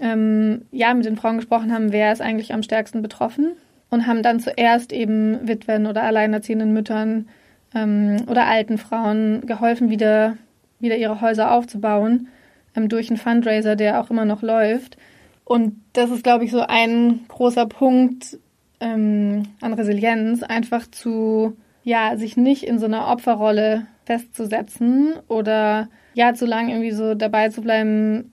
ähm, 0.00 0.62
ja, 0.72 0.92
mit 0.94 1.04
den 1.04 1.16
Frauen 1.16 1.36
gesprochen 1.36 1.72
haben, 1.72 1.92
wer 1.92 2.12
ist 2.12 2.20
eigentlich 2.20 2.52
am 2.52 2.62
stärksten 2.62 3.02
betroffen 3.02 3.52
und 3.90 4.06
haben 4.06 4.22
dann 4.22 4.40
zuerst 4.40 4.92
eben 4.92 5.46
Witwen 5.46 5.86
oder 5.86 6.02
alleinerziehenden 6.02 6.72
Müttern 6.72 7.28
ähm, 7.74 8.16
oder 8.28 8.46
alten 8.46 8.78
Frauen 8.78 9.46
geholfen, 9.46 9.90
wieder, 9.90 10.36
wieder 10.80 10.96
ihre 10.96 11.20
Häuser 11.20 11.52
aufzubauen 11.52 12.28
ähm, 12.74 12.88
durch 12.88 13.10
einen 13.10 13.18
Fundraiser, 13.18 13.76
der 13.76 14.00
auch 14.00 14.10
immer 14.10 14.24
noch 14.24 14.42
läuft. 14.42 14.96
Und 15.44 15.82
das 15.92 16.10
ist, 16.10 16.22
glaube 16.22 16.44
ich, 16.44 16.50
so 16.50 16.60
ein 16.60 17.20
großer 17.28 17.66
Punkt 17.66 18.38
ähm, 18.80 19.44
an 19.60 19.74
Resilienz, 19.74 20.42
einfach 20.42 20.90
zu, 20.90 21.56
ja, 21.84 22.16
sich 22.16 22.36
nicht 22.36 22.64
in 22.64 22.78
so 22.78 22.86
einer 22.86 23.08
Opferrolle 23.08 23.86
festzusetzen 24.04 25.14
oder 25.28 25.88
ja, 26.14 26.34
zu 26.34 26.46
lange 26.46 26.72
irgendwie 26.72 26.92
so 26.92 27.14
dabei 27.14 27.48
zu 27.48 27.62
bleiben, 27.62 28.32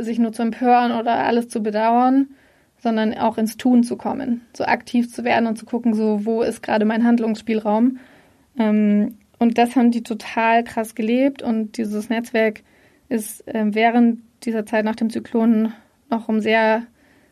sich 0.00 0.18
nur 0.18 0.32
zu 0.32 0.42
empören 0.42 0.92
oder 0.92 1.18
alles 1.24 1.48
zu 1.48 1.62
bedauern, 1.62 2.28
sondern 2.78 3.14
auch 3.14 3.38
ins 3.38 3.56
Tun 3.56 3.82
zu 3.82 3.96
kommen, 3.96 4.42
so 4.52 4.64
aktiv 4.64 5.12
zu 5.12 5.24
werden 5.24 5.46
und 5.46 5.56
zu 5.56 5.66
gucken, 5.66 5.94
so 5.94 6.24
wo 6.24 6.42
ist 6.42 6.62
gerade 6.62 6.84
mein 6.84 7.04
Handlungsspielraum. 7.04 7.98
Ähm, 8.58 9.18
und 9.38 9.58
das 9.58 9.76
haben 9.76 9.90
die 9.90 10.02
total 10.02 10.64
krass 10.64 10.94
gelebt 10.94 11.42
und 11.42 11.76
dieses 11.76 12.08
Netzwerk 12.08 12.62
ist 13.08 13.46
äh, 13.46 13.64
während 13.66 14.20
dieser 14.44 14.64
Zeit 14.66 14.84
nach 14.84 14.96
dem 14.96 15.10
Zyklon 15.10 15.72
noch 16.10 16.28
um 16.28 16.40
sehr, 16.40 16.82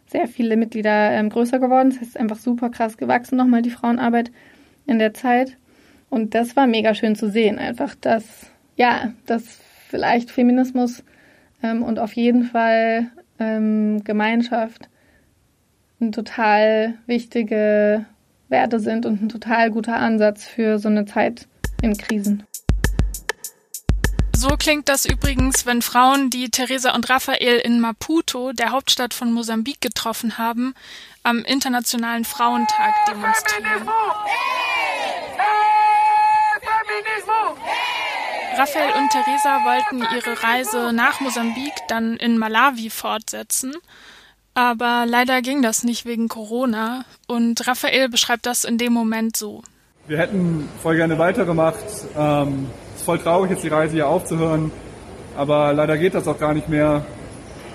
sehr 0.07 0.29
viele 0.29 0.57
Mitglieder 0.57 1.13
ähm, 1.13 1.31
größer 1.31 1.59
geworden. 1.59 1.91
Das 1.91 2.01
heißt, 2.01 2.21
einfach 2.21 2.39
super 2.39 2.71
krass 2.71 2.97
gewachsen 2.97 3.37
nochmal 3.37 3.63
die 3.63 3.71
Frauenarbeit 3.71 4.31
in 4.87 4.99
der 4.99 5.15
Zeit. 5.15 5.57
Und 6.11 6.35
das 6.35 6.57
war 6.57 6.67
mega 6.67 6.95
schön 6.95 7.17
zu 7.17 7.31
sehen, 7.31 7.59
einfach, 7.59 7.95
dass, 7.95 8.51
ja, 8.77 9.13
dass 9.27 9.61
vielleicht 9.89 10.31
Feminismus 10.31 11.03
ähm, 11.63 11.83
und 11.83 11.99
auf 11.99 12.13
jeden 12.13 12.45
Fall 12.45 13.11
ähm, 13.39 14.05
Gemeinschaft 14.05 14.89
ein 16.01 16.13
total 16.13 16.95
wichtige 17.07 18.05
Werte 18.49 18.79
sind 18.79 19.07
und 19.07 19.23
ein 19.23 19.29
total 19.29 19.71
guter 19.71 19.97
Ansatz 19.97 20.45
für 20.45 20.79
so 20.79 20.89
eine 20.89 21.05
Zeit 21.07 21.49
in 21.83 21.97
Krisen. 21.97 22.45
So 24.47 24.59
klingt 24.59 24.91
das 24.91 25.07
übrigens, 25.07 25.65
wenn 25.65 25.81
Frauen, 25.81 26.29
die 26.29 26.51
Theresa 26.51 26.95
und 26.95 27.09
Raphael 27.09 27.61
in 27.61 27.81
Maputo, 27.81 28.53
der 28.53 28.73
Hauptstadt 28.73 29.15
von 29.15 29.33
Mosambik, 29.33 29.81
getroffen 29.81 30.37
haben, 30.37 30.75
am 31.23 31.39
Internationalen 31.39 32.27
Frauentag 32.27 32.93
demonstrieren. 33.09 33.89
Raphael 38.59 38.93
und 38.99 39.11
Theresa 39.13 39.65
wollten 39.65 40.15
ihre 40.15 40.43
Reise 40.43 40.93
nach 40.93 41.21
Mosambik 41.21 41.73
dann 41.89 42.19
in 42.19 42.37
Malawi 42.37 42.91
fortsetzen, 42.91 43.73
aber 44.53 45.07
leider 45.07 45.41
ging 45.41 45.63
das 45.63 45.85
nicht 45.85 46.05
wegen 46.05 46.29
Corona 46.29 47.07
und 47.27 47.67
Raphael 47.67 48.11
beschreibt 48.11 48.45
das 48.45 48.65
in 48.65 48.77
dem 48.77 48.93
Moment 48.93 49.39
so. 49.39 49.63
Wir 50.07 50.19
hätten 50.19 50.69
voll 50.83 50.97
gerne 50.97 51.19
weitergemacht. 51.19 51.79
Ähm, 52.15 52.69
voll 53.05 53.19
traurig, 53.19 53.51
jetzt 53.51 53.63
die 53.63 53.69
Reise 53.69 53.95
hier 53.95 54.09
aufzuhören, 54.09 54.73
aber 55.37 55.73
leider 55.73 55.99
geht 55.99 56.15
das 56.15 56.27
auch 56.27 56.39
gar 56.39 56.55
nicht 56.55 56.69
mehr. 56.69 57.05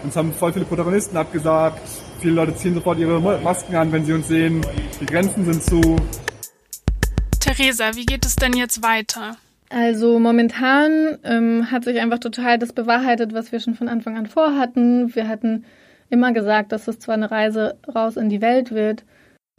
Uns 0.04 0.16
haben 0.16 0.34
voll 0.34 0.54
viele 0.54 0.66
Protagonisten 0.66 1.16
abgesagt. 1.18 1.82
Viele 2.20 2.34
Leute 2.34 2.56
ziehen 2.56 2.74
sofort 2.74 3.00
ihre 3.00 3.20
Masken 3.20 3.76
an, 3.76 3.92
wenn 3.92 4.06
sie 4.06 4.14
uns 4.14 4.28
sehen. 4.28 4.62
Die 5.00 5.06
Grenzen 5.06 5.46
sind 5.46 5.64
zu. 5.64 5.98
Theresa, 7.40 7.96
wie 7.96 8.06
geht 8.06 8.26
es 8.26 8.36
denn 8.36 8.54
jetzt 8.54 8.82
weiter? 8.82 9.36
Also 9.70 10.20
momentan 10.20 11.20
ähm, 11.24 11.70
hat 11.72 11.84
sich 11.84 12.00
einfach 12.00 12.20
total 12.20 12.58
das 12.58 12.74
bewahrheitet, 12.74 13.34
was 13.34 13.52
wir 13.52 13.60
schon 13.60 13.76
von 13.76 13.88
Anfang 13.88 14.18
an 14.18 14.26
vorhatten. 14.26 15.14
Wir 15.14 15.28
hatten 15.28 15.66
immer 16.10 16.34
gesagt, 16.34 16.72
dass 16.72 16.88
es 16.88 17.00
zwar 17.00 17.16
eine 17.16 17.30
Reise 17.30 17.78
raus 17.94 18.18
in 18.18 18.30
die 18.30 18.42
Welt 18.42 18.72
wird, 18.72 19.04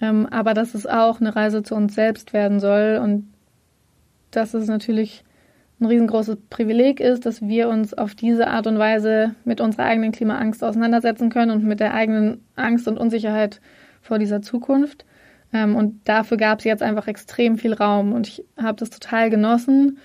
ähm, 0.00 0.26
aber 0.26 0.52
dass 0.52 0.74
es 0.74 0.86
auch 0.86 1.20
eine 1.20 1.36
Reise 1.36 1.62
zu 1.62 1.76
uns 1.76 1.94
selbst 1.94 2.32
werden 2.32 2.58
soll 2.58 3.00
und 3.02 3.32
dass 4.32 4.54
es 4.54 4.66
natürlich 4.66 5.24
ein 5.80 5.86
riesengroßes 5.86 6.36
Privileg 6.50 7.00
ist, 7.00 7.24
dass 7.24 7.40
wir 7.40 7.68
uns 7.68 7.94
auf 7.94 8.14
diese 8.14 8.48
Art 8.48 8.66
und 8.66 8.78
Weise 8.78 9.34
mit 9.44 9.60
unserer 9.60 9.84
eigenen 9.84 10.12
Klimaangst 10.12 10.62
auseinandersetzen 10.62 11.30
können 11.30 11.50
und 11.50 11.64
mit 11.64 11.80
der 11.80 11.94
eigenen 11.94 12.44
Angst 12.54 12.86
und 12.86 12.98
Unsicherheit 12.98 13.60
vor 14.02 14.18
dieser 14.18 14.42
Zukunft. 14.42 15.06
Ähm, 15.52 15.76
und 15.76 16.06
dafür 16.06 16.36
gab 16.36 16.58
es 16.58 16.64
jetzt 16.64 16.82
einfach 16.82 17.08
extrem 17.08 17.56
viel 17.56 17.72
Raum 17.72 18.12
und 18.12 18.28
ich 18.28 18.44
habe 18.60 18.76
das 18.76 18.90
total 18.90 19.30
genossen. 19.30 19.98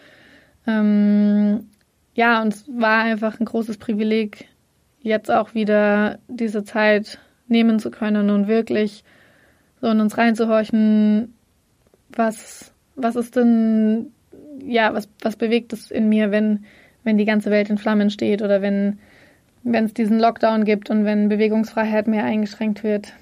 Ähm, 0.65 1.67
ja, 2.13 2.41
und 2.41 2.53
es 2.53 2.65
war 2.67 3.03
einfach 3.03 3.39
ein 3.39 3.45
großes 3.45 3.77
Privileg, 3.77 4.47
jetzt 5.01 5.29
auch 5.29 5.53
wieder 5.53 6.19
diese 6.27 6.63
Zeit 6.63 7.19
nehmen 7.47 7.79
zu 7.79 7.91
können 7.91 8.29
und 8.29 8.47
wirklich 8.47 9.03
so 9.81 9.87
in 9.87 9.99
uns 9.99 10.17
reinzuhorchen, 10.17 11.35
was, 12.09 12.73
was 12.95 13.15
ist 13.15 13.35
denn, 13.35 14.13
ja, 14.63 14.93
was, 14.93 15.09
was 15.21 15.35
bewegt 15.35 15.73
es 15.73 15.91
in 15.91 16.09
mir, 16.09 16.31
wenn, 16.31 16.65
wenn 17.03 17.17
die 17.17 17.25
ganze 17.25 17.51
Welt 17.51 17.69
in 17.69 17.77
Flammen 17.77 18.09
steht 18.09 18.41
oder 18.41 18.61
wenn, 18.61 18.99
wenn 19.63 19.85
es 19.85 19.93
diesen 19.93 20.19
Lockdown 20.19 20.65
gibt 20.65 20.89
und 20.89 21.05
wenn 21.05 21.29
Bewegungsfreiheit 21.29 22.07
mehr 22.07 22.23
eingeschränkt 22.23 22.83
wird. 22.83 23.13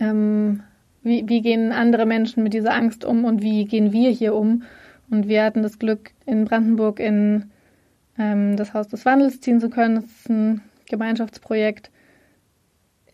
Ähm, 0.00 0.62
wie, 1.02 1.28
wie 1.28 1.42
gehen 1.42 1.72
andere 1.72 2.06
Menschen 2.06 2.42
mit 2.42 2.54
dieser 2.54 2.74
Angst 2.74 3.04
um 3.04 3.24
und 3.24 3.42
wie 3.42 3.64
gehen 3.64 3.92
wir 3.92 4.10
hier 4.10 4.34
um? 4.34 4.62
Und 5.10 5.28
wir 5.28 5.44
hatten 5.44 5.62
das 5.62 5.78
Glück, 5.78 6.12
in 6.26 6.44
Brandenburg 6.44 7.00
in 7.00 7.50
ähm, 8.18 8.56
das 8.56 8.72
Haus 8.72 8.88
des 8.88 9.04
Wandels 9.04 9.40
ziehen 9.40 9.60
zu 9.60 9.68
können. 9.68 9.96
Das 9.96 10.04
ist 10.04 10.30
ein 10.30 10.62
Gemeinschaftsprojekt, 10.88 11.90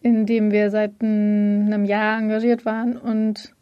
in 0.01 0.27
dem 0.27 0.51
wir 0.51 0.71
seit 0.71 1.01
einem 1.01 1.85
Jahr 1.85 2.19
engagiert 2.19 2.65
waren. 2.65 2.97
Und 2.97 3.55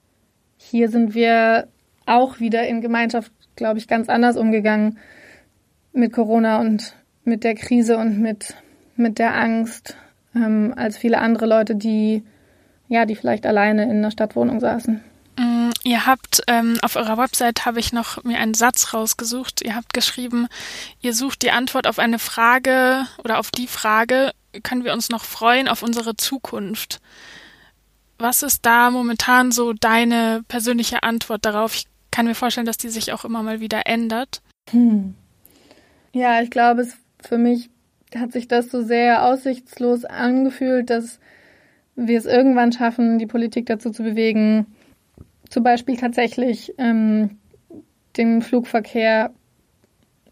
hier 0.59 0.89
sind 0.89 1.15
wir 1.15 1.69
auch 2.05 2.41
wieder 2.41 2.67
in 2.67 2.81
Gemeinschaft, 2.81 3.33
glaube 3.57 3.79
ich, 3.79 3.89
ganz 3.89 4.09
anders 4.09 4.37
umgegangen 4.37 4.99
mit 5.93 6.13
Corona 6.13 6.61
und 6.61 6.95
mit 7.25 7.43
der 7.43 7.55
Krise 7.55 7.97
und 7.97 8.21
mit, 8.21 8.55
mit 8.97 9.19
der 9.19 9.35
Angst 9.35 9.97
ähm, 10.35 10.75
als 10.77 10.97
viele 10.97 11.19
andere 11.19 11.47
Leute, 11.47 11.75
die 11.75 12.23
ja, 12.89 13.05
die 13.05 13.17
vielleicht 13.17 13.47
alleine 13.47 13.85
in 13.85 13.99
einer 13.99 14.11
Stadtwohnung 14.11 14.61
saßen. 14.61 15.03
Mm, 15.39 15.71
ihr 15.85 16.07
habt 16.07 16.43
ähm, 16.47 16.79
auf 16.83 16.97
eurer 16.97 17.19
Website 17.19 17.67
habe 17.67 17.81
ich 17.81 17.93
noch 17.93 18.23
mir 18.25 18.39
einen 18.39 18.55
Satz 18.55 18.95
rausgesucht. 18.95 19.63
Ihr 19.63 19.75
habt 19.75 19.93
geschrieben, 19.93 20.47
ihr 21.01 21.15
sucht 21.15 21.43
die 21.43 21.51
Antwort 21.51 21.87
auf 21.87 21.99
eine 21.99 22.19
Frage 22.19 23.07
oder 23.23 23.39
auf 23.39 23.51
die 23.51 23.67
Frage, 23.67 24.33
können 24.63 24.85
wir 24.85 24.93
uns 24.93 25.11
noch 25.11 25.25
freuen 25.25 25.69
auf 25.69 25.83
unsere 25.83 26.17
Zukunft? 26.17 27.01
Was 28.19 28.43
ist 28.43 28.65
da 28.65 28.91
momentan 28.91 29.53
so 29.53 29.75
deine 29.75 30.43
persönliche 30.49 31.03
Antwort 31.03 31.45
darauf? 31.45 31.75
Ich 31.75 31.87
kann 32.17 32.25
mir 32.25 32.35
vorstellen, 32.35 32.65
dass 32.65 32.79
die 32.79 32.89
sich 32.89 33.13
auch 33.13 33.27
immer 33.27 33.43
mal 33.43 33.61
wieder 33.61 33.83
ändert. 33.85 34.41
Hm. 34.71 35.13
Ja, 36.15 36.41
ich 36.41 36.49
glaube, 36.49 36.81
es 36.81 36.97
für 37.23 37.37
mich 37.37 37.69
hat 38.15 38.33
sich 38.33 38.49
das 38.49 38.71
so 38.71 38.81
sehr 38.81 39.27
aussichtslos 39.27 40.07
angefühlt, 40.07 40.89
dass 40.89 41.21
wir 41.95 42.17
es 42.17 42.25
irgendwann 42.25 42.73
schaffen, 42.73 43.19
die 43.19 43.27
Politik 43.27 43.67
dazu 43.67 43.91
zu 43.91 44.03
bewegen, 44.03 44.65
zum 45.51 45.63
Beispiel 45.63 45.99
tatsächlich 45.99 46.73
ähm, 46.79 47.37
den 48.17 48.41
Flugverkehr 48.41 49.35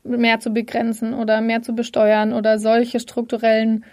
mehr 0.05 0.41
zu 0.41 0.55
begrenzen 0.55 1.13
oder 1.13 1.43
mehr 1.43 1.61
zu 1.61 1.75
besteuern 1.75 2.33
oder 2.33 2.59
solche 2.59 2.99
strukturellen 2.99 3.85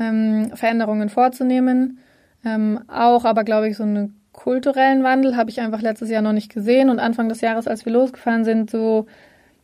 ähm, 0.00 0.50
Veränderungen 0.56 1.08
vorzunehmen. 1.08 2.00
Ähm, 2.44 2.80
auch 2.88 3.24
aber, 3.24 3.44
glaube 3.44 3.68
ich, 3.68 3.76
so 3.76 3.84
einen 3.84 4.19
kulturellen 4.42 5.02
Wandel 5.02 5.36
habe 5.36 5.50
ich 5.50 5.60
einfach 5.60 5.82
letztes 5.82 6.08
Jahr 6.08 6.22
noch 6.22 6.32
nicht 6.32 6.52
gesehen 6.52 6.88
und 6.88 6.98
Anfang 6.98 7.28
des 7.28 7.42
Jahres, 7.42 7.68
als 7.68 7.84
wir 7.84 7.92
losgefahren 7.92 8.44
sind, 8.44 8.70
so, 8.70 9.06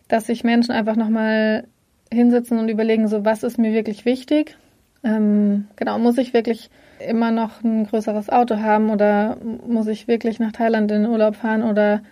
dass 0.07 0.27
sich 0.27 0.45
Menschen 0.45 0.73
einfach 0.73 0.97
nochmal 0.97 1.65
hinsetzen 2.13 2.59
und 2.59 2.69
überlegen, 2.69 3.09
so, 3.09 3.25
was 3.25 3.43
ist 3.43 3.59
mir 3.59 3.73
wirklich 3.73 4.05
wichtig? 4.05 4.59
Ähm, 5.03 5.67
genau, 5.77 5.99
muss 5.99 6.19
ich 6.19 6.35
wirklich 6.35 6.69
immer 6.99 7.31
noch 7.31 7.65
ein 7.65 7.87
größeres 7.87 8.29
Auto 8.29 8.59
haben 8.59 8.91
oder 8.91 9.39
muss 9.67 9.87
ich 9.87 10.09
wirklich 10.09 10.41
nach 10.41 10.53
Thailand 10.53 10.91
in 10.93 11.05
den 11.05 11.11
Urlaub 11.11 11.37
fahren 11.37 11.63
oder 11.63 12.03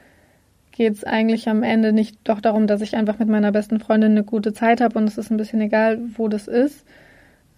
geht 0.72 0.94
es 0.94 1.04
eigentlich 1.04 1.50
am 1.50 1.62
Ende 1.62 1.92
nicht 1.92 2.16
doch 2.24 2.40
darum, 2.40 2.66
dass 2.66 2.80
ich 2.80 2.96
einfach 2.96 3.18
mit 3.18 3.28
meiner 3.28 3.52
besten 3.52 3.78
Freundin 3.78 4.12
eine 4.12 4.24
gute 4.24 4.54
Zeit 4.54 4.80
habe 4.80 4.98
und 4.98 5.06
es 5.06 5.18
ist 5.18 5.30
ein 5.30 5.36
bisschen 5.36 5.60
egal, 5.60 6.00
wo 6.16 6.28
das 6.28 6.48
ist. 6.48 6.86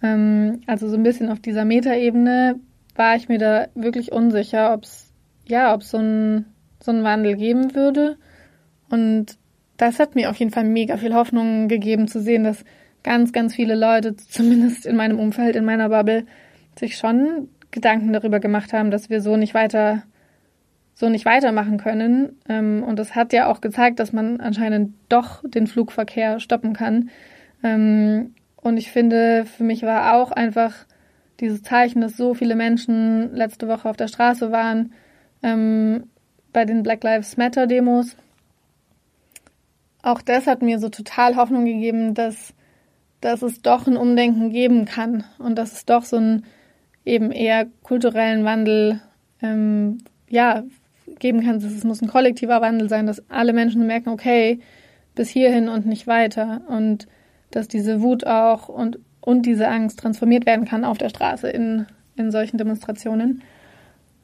Ähm, 0.03 0.63
also 0.67 0.89
so 0.89 0.97
ein 0.97 1.03
bisschen 1.03 1.29
auf 1.29 1.39
dieser 1.39 1.63
Metaebene 1.63 2.59
war 2.97 3.15
ich 3.15 3.29
mir 3.29 3.37
da 3.37 3.67
wirklich 3.75 4.11
unsicher, 4.11 4.73
ob 4.73 4.83
es 4.83 5.13
ja, 5.45 5.73
ob 5.73 5.83
so 5.83 5.97
ein 5.97 6.45
so 6.83 6.91
einen 6.91 7.03
Wandel 7.03 7.35
geben 7.35 7.75
würde. 7.75 8.17
Und 8.89 9.37
das 9.77 9.99
hat 9.99 10.15
mir 10.15 10.29
auf 10.29 10.37
jeden 10.37 10.51
Fall 10.51 10.63
mega 10.63 10.97
viel 10.97 11.13
Hoffnung 11.13 11.67
gegeben 11.67 12.07
zu 12.07 12.21
sehen, 12.21 12.43
dass 12.43 12.63
ganz, 13.03 13.31
ganz 13.31 13.55
viele 13.55 13.75
Leute, 13.75 14.15
zumindest 14.17 14.85
in 14.85 14.95
meinem 14.95 15.19
Umfeld, 15.19 15.55
in 15.55 15.65
meiner 15.65 15.89
Bubble, 15.89 16.25
sich 16.77 16.97
schon 16.97 17.49
Gedanken 17.71 18.13
darüber 18.13 18.39
gemacht 18.39 18.73
haben, 18.73 18.91
dass 18.91 19.09
wir 19.09 19.21
so 19.21 19.35
nicht 19.37 19.53
weiter 19.53 20.03
so 20.93 21.09
nicht 21.09 21.25
weitermachen 21.25 21.77
können. 21.77 22.39
Ähm, 22.49 22.83
und 22.83 22.97
das 22.97 23.13
hat 23.13 23.31
ja 23.31 23.51
auch 23.51 23.61
gezeigt, 23.61 23.99
dass 23.99 24.13
man 24.13 24.39
anscheinend 24.41 24.95
doch 25.09 25.43
den 25.47 25.67
Flugverkehr 25.67 26.39
stoppen 26.39 26.73
kann. 26.73 27.11
Ähm, 27.63 28.33
und 28.55 28.77
ich 28.77 28.91
finde, 28.91 29.45
für 29.45 29.63
mich 29.63 29.83
war 29.83 30.15
auch 30.15 30.31
einfach 30.31 30.86
dieses 31.39 31.63
Zeichen, 31.63 32.01
dass 32.01 32.17
so 32.17 32.33
viele 32.33 32.55
Menschen 32.55 33.35
letzte 33.35 33.67
Woche 33.67 33.89
auf 33.89 33.97
der 33.97 34.07
Straße 34.07 34.51
waren 34.51 34.93
ähm, 35.43 36.09
bei 36.53 36.65
den 36.65 36.83
Black 36.83 37.03
Lives 37.03 37.37
Matter 37.37 37.67
Demos. 37.67 38.15
Auch 40.01 40.21
das 40.21 40.47
hat 40.47 40.61
mir 40.61 40.79
so 40.79 40.89
total 40.89 41.35
Hoffnung 41.35 41.65
gegeben, 41.65 42.13
dass, 42.13 42.53
dass 43.21 43.41
es 43.41 43.61
doch 43.61 43.87
ein 43.87 43.97
Umdenken 43.97 44.51
geben 44.51 44.85
kann 44.85 45.23
und 45.37 45.57
dass 45.57 45.73
es 45.73 45.85
doch 45.85 46.03
so 46.03 46.17
ein 46.17 46.43
eben 47.05 47.31
eher 47.31 47.67
kulturellen 47.83 48.43
Wandel 48.43 49.01
ähm, 49.41 49.99
ja, 50.29 50.63
geben 51.19 51.41
kann. 51.43 51.57
Es 51.57 51.83
muss 51.83 52.01
ein 52.01 52.09
kollektiver 52.09 52.61
Wandel 52.61 52.89
sein, 52.89 53.07
dass 53.07 53.29
alle 53.29 53.53
Menschen 53.53 53.87
merken, 53.87 54.09
okay, 54.09 54.59
bis 55.15 55.29
hierhin 55.29 55.69
und 55.69 55.85
nicht 55.85 56.07
weiter. 56.07 56.61
Und 56.67 57.07
dass 57.51 57.67
diese 57.67 58.01
Wut 58.01 58.25
auch 58.25 58.69
und, 58.69 58.99
und 59.27 59.41
diese 59.41 59.67
Angst 59.67 59.99
transformiert 59.99 60.45
werden 60.45 60.63
kann 60.63 60.85
auf 60.85 60.97
der 60.97 61.09
Straße 61.09 61.49
in, 61.49 61.85
in 62.15 62.31
solchen 62.31 62.57
Demonstrationen. 62.57 63.43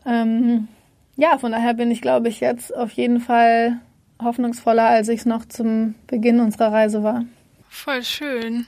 Ähm, 0.05 0.69
ja, 1.17 1.37
von 1.37 1.51
daher 1.51 1.73
bin 1.73 1.91
ich, 1.91 1.99
glaube 2.01 2.29
ich, 2.29 2.39
jetzt 2.39 2.73
auf 2.73 2.89
jeden 2.93 3.19
Fall 3.19 3.79
hoffnungsvoller, 4.21 4.87
als 4.87 5.09
ich 5.09 5.19
es 5.19 5.25
noch 5.25 5.43
zum 5.43 5.95
Beginn 6.07 6.39
unserer 6.39 6.71
Reise 6.71 7.03
war. 7.03 7.25
Voll 7.67 8.01
schön. 8.03 8.65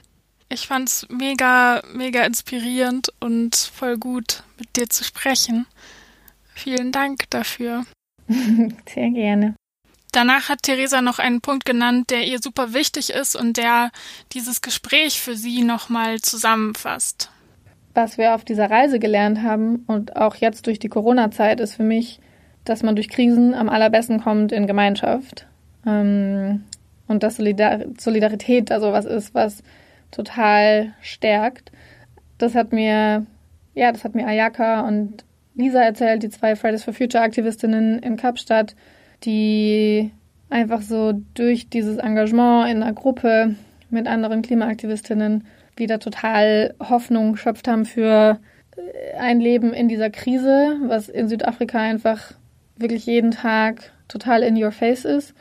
Ich 0.50 0.68
fand's 0.68 1.08
mega, 1.10 1.82
mega 1.94 2.26
inspirierend 2.26 3.14
und 3.22 3.56
voll 3.56 3.98
gut, 3.98 4.44
mit 4.60 4.76
dir 4.76 4.90
zu 4.90 5.06
sprechen. 5.06 5.66
Vielen 6.54 6.92
Dank 6.92 7.30
dafür. 7.30 7.86
Sehr 8.28 9.10
gerne. 9.12 9.56
Danach 10.16 10.48
hat 10.48 10.64
Theresa 10.64 11.02
noch 11.02 11.20
einen 11.20 11.42
Punkt 11.42 11.66
genannt, 11.66 12.10
der 12.10 12.26
ihr 12.26 12.40
super 12.42 12.74
wichtig 12.74 13.10
ist 13.10 13.36
und 13.36 13.58
der 13.58 13.92
dieses 14.32 14.62
Gespräch 14.62 15.20
für 15.20 15.36
sie 15.36 15.62
nochmal 15.64 16.20
zusammenfasst. 16.20 17.30
Was 17.94 18.18
wir 18.18 18.34
auf 18.34 18.46
dieser 18.46 18.72
Reise 18.72 18.98
gelernt 19.00 19.42
haben 19.42 19.84
und 19.88 20.16
auch 20.16 20.36
jetzt 20.36 20.68
durch 20.68 20.80
die 20.80 20.88
Corona-Zeit 20.88 21.60
ist 21.60 21.76
für 21.76 21.84
mich, 21.84 22.22
dass 22.64 22.82
man 22.82 22.96
durch 22.96 23.10
Krisen 23.10 23.54
am 23.54 23.68
allerbesten 23.68 24.22
kommt 24.22 24.54
in 24.54 24.68
Gemeinschaft. 24.68 25.48
Ähm, 25.86 26.64
und 27.08 27.22
dass 27.22 27.36
Solidar 27.36 27.80
Solidarität 28.00 28.72
also 28.72 28.94
was 28.94 29.04
ist, 29.04 29.34
was 29.36 29.64
total 30.12 30.94
stärkt. 31.02 31.74
Das 32.38 32.56
hat 32.56 32.72
mir, 32.72 33.26
ja, 33.74 33.92
das 33.92 34.06
hat 34.06 34.16
mir 34.16 34.28
Ayaka 34.28 34.88
und 34.88 35.26
Lisa 35.56 35.82
erzählt, 35.82 36.24
die 36.24 36.30
zwei 36.30 36.56
Fridays 36.56 36.86
for 36.86 36.94
Future 36.94 37.22
Aktivistinnen 37.22 38.00
in 38.00 38.16
Kapstadt, 38.16 38.76
die 39.24 40.12
einfach 40.50 40.82
so 40.82 41.14
durch 41.34 41.70
dieses 41.70 41.98
Engagement 41.98 42.70
in 42.70 42.84
einer 42.84 42.94
Gruppe 42.94 43.56
mit 43.90 44.08
anderen 44.08 44.42
Klimaaktivistinnen 44.42 45.46
wieder 45.76 46.00
total 46.00 46.74
Hoffnung 46.80 47.34
geschöpft 47.34 47.68
haben 47.68 47.86
für 47.86 48.40
äh, 48.78 49.18
ein 49.18 49.40
Leben 49.40 49.74
in 49.74 49.88
dieser 49.88 50.10
Krise, 50.10 50.78
was 50.88 51.10
in 51.10 51.28
Südafrika 51.28 51.80
einfach 51.80 52.34
wirklich 52.78 53.06
jeden 53.06 53.32
Tag 53.32 53.92
total 54.08 54.44
in 54.44 54.62
your 54.62 54.72
face 54.72 55.06
ist. 55.06 55.34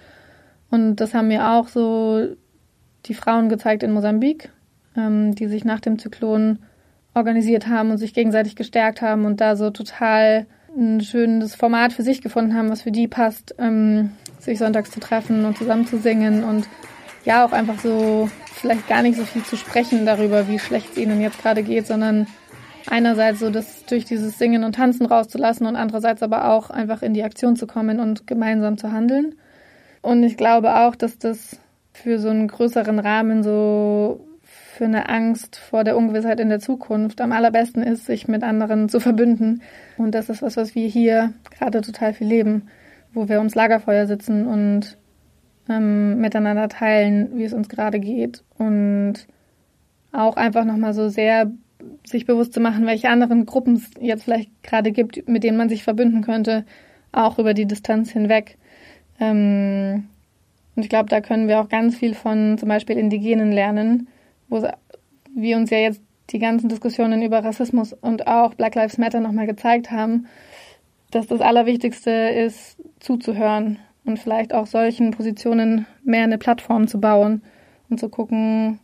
Und 0.70 0.96
das 0.96 1.14
haben 1.14 1.28
mir 1.28 1.50
auch 1.50 1.68
so 1.68 2.34
die 3.06 3.14
Frauen 3.14 3.48
gezeigt 3.48 3.82
in 3.82 3.92
Mosambik, 3.92 4.50
ähm, 4.96 5.34
die 5.34 5.46
sich 5.46 5.64
nach 5.64 5.80
dem 5.80 5.98
Zyklon 5.98 6.58
organisiert 7.14 7.68
haben 7.68 7.90
und 7.90 7.98
sich 7.98 8.14
gegenseitig 8.14 8.56
gestärkt 8.56 9.00
haben 9.02 9.24
und 9.24 9.40
da 9.40 9.56
so 9.56 9.70
total 9.70 10.46
ein 10.76 11.00
schönes 11.00 11.54
Format 11.54 11.92
für 11.92 12.02
sich 12.02 12.22
gefunden 12.22 12.54
haben, 12.54 12.70
was 12.70 12.82
für 12.82 12.92
die 12.92 13.08
passt, 13.08 13.54
ähm, 13.58 14.10
sich 14.38 14.58
sonntags 14.58 14.90
zu 14.90 15.00
treffen 15.00 15.44
und 15.44 15.56
zusammen 15.56 15.86
zu 15.86 15.98
singen 15.98 16.44
und 16.44 16.68
ja 17.24 17.44
auch 17.44 17.52
einfach 17.52 17.78
so 17.78 18.28
vielleicht 18.54 18.88
gar 18.88 19.02
nicht 19.02 19.16
so 19.16 19.24
viel 19.24 19.44
zu 19.44 19.56
sprechen 19.56 20.06
darüber, 20.06 20.48
wie 20.48 20.58
schlecht 20.58 20.92
es 20.92 20.98
ihnen 20.98 21.20
jetzt 21.20 21.40
gerade 21.40 21.62
geht, 21.62 21.86
sondern 21.86 22.26
einerseits 22.86 23.40
so 23.40 23.50
das 23.50 23.84
durch 23.86 24.04
dieses 24.04 24.38
Singen 24.38 24.64
und 24.64 24.74
Tanzen 24.74 25.06
rauszulassen 25.06 25.66
und 25.66 25.76
andererseits 25.76 26.22
aber 26.22 26.50
auch 26.50 26.70
einfach 26.70 27.02
in 27.02 27.14
die 27.14 27.22
Aktion 27.22 27.56
zu 27.56 27.66
kommen 27.66 28.00
und 28.00 28.26
gemeinsam 28.26 28.78
zu 28.78 28.92
handeln. 28.92 29.34
Und 30.02 30.22
ich 30.22 30.36
glaube 30.36 30.76
auch, 30.76 30.94
dass 30.96 31.18
das 31.18 31.58
für 31.92 32.18
so 32.18 32.28
einen 32.28 32.48
größeren 32.48 32.98
Rahmen 32.98 33.42
so 33.42 34.20
für 34.74 34.84
eine 34.86 35.08
Angst 35.08 35.56
vor 35.56 35.84
der 35.84 35.96
Ungewissheit 35.96 36.40
in 36.40 36.48
der 36.48 36.58
Zukunft 36.58 37.20
am 37.20 37.30
allerbesten 37.30 37.82
ist, 37.82 38.06
sich 38.06 38.26
mit 38.26 38.42
anderen 38.42 38.88
zu 38.88 38.98
verbünden. 38.98 39.62
Und 39.96 40.14
das 40.16 40.28
ist 40.28 40.42
was, 40.42 40.56
was 40.56 40.74
wir 40.74 40.88
hier 40.88 41.32
gerade 41.56 41.80
total 41.80 42.12
viel 42.12 42.26
leben, 42.26 42.68
wo 43.12 43.28
wir 43.28 43.38
ums 43.38 43.54
Lagerfeuer 43.54 44.06
sitzen 44.06 44.46
und 44.46 44.98
ähm, 45.68 46.20
miteinander 46.20 46.68
teilen, 46.68 47.38
wie 47.38 47.44
es 47.44 47.52
uns 47.52 47.68
gerade 47.68 48.00
geht. 48.00 48.42
Und 48.58 49.28
auch 50.10 50.36
einfach 50.36 50.64
nochmal 50.64 50.92
so 50.92 51.08
sehr 51.08 51.52
sich 52.04 52.26
bewusst 52.26 52.52
zu 52.52 52.60
machen, 52.60 52.86
welche 52.86 53.10
anderen 53.10 53.46
Gruppen 53.46 53.74
es 53.74 53.90
jetzt 54.00 54.24
vielleicht 54.24 54.50
gerade 54.64 54.90
gibt, 54.90 55.28
mit 55.28 55.44
denen 55.44 55.56
man 55.56 55.68
sich 55.68 55.84
verbünden 55.84 56.22
könnte, 56.22 56.64
auch 57.12 57.38
über 57.38 57.54
die 57.54 57.66
Distanz 57.66 58.10
hinweg. 58.10 58.58
Ähm, 59.20 60.08
und 60.74 60.82
ich 60.82 60.88
glaube, 60.88 61.08
da 61.08 61.20
können 61.20 61.46
wir 61.46 61.60
auch 61.60 61.68
ganz 61.68 61.94
viel 61.96 62.14
von 62.14 62.58
zum 62.58 62.68
Beispiel 62.68 62.98
Indigenen 62.98 63.52
lernen, 63.52 64.08
wo 64.48 64.66
wir 65.34 65.56
uns 65.56 65.70
ja 65.70 65.78
jetzt 65.78 66.00
die 66.30 66.38
ganzen 66.38 66.68
Diskussionen 66.68 67.22
über 67.22 67.44
Rassismus 67.44 67.92
und 67.92 68.26
auch 68.26 68.54
Black 68.54 68.74
Lives 68.74 68.98
Matter 68.98 69.20
nochmal 69.20 69.46
gezeigt 69.46 69.90
haben, 69.90 70.26
dass 71.10 71.26
das 71.26 71.40
Allerwichtigste 71.40 72.10
ist, 72.10 72.76
zuzuhören 72.98 73.78
und 74.04 74.18
vielleicht 74.18 74.54
auch 74.54 74.66
solchen 74.66 75.10
Positionen 75.10 75.86
mehr 76.02 76.24
eine 76.24 76.38
Plattform 76.38 76.88
zu 76.88 77.00
bauen 77.00 77.42
und 77.88 78.00
zu 78.00 78.08
gucken, 78.08 78.80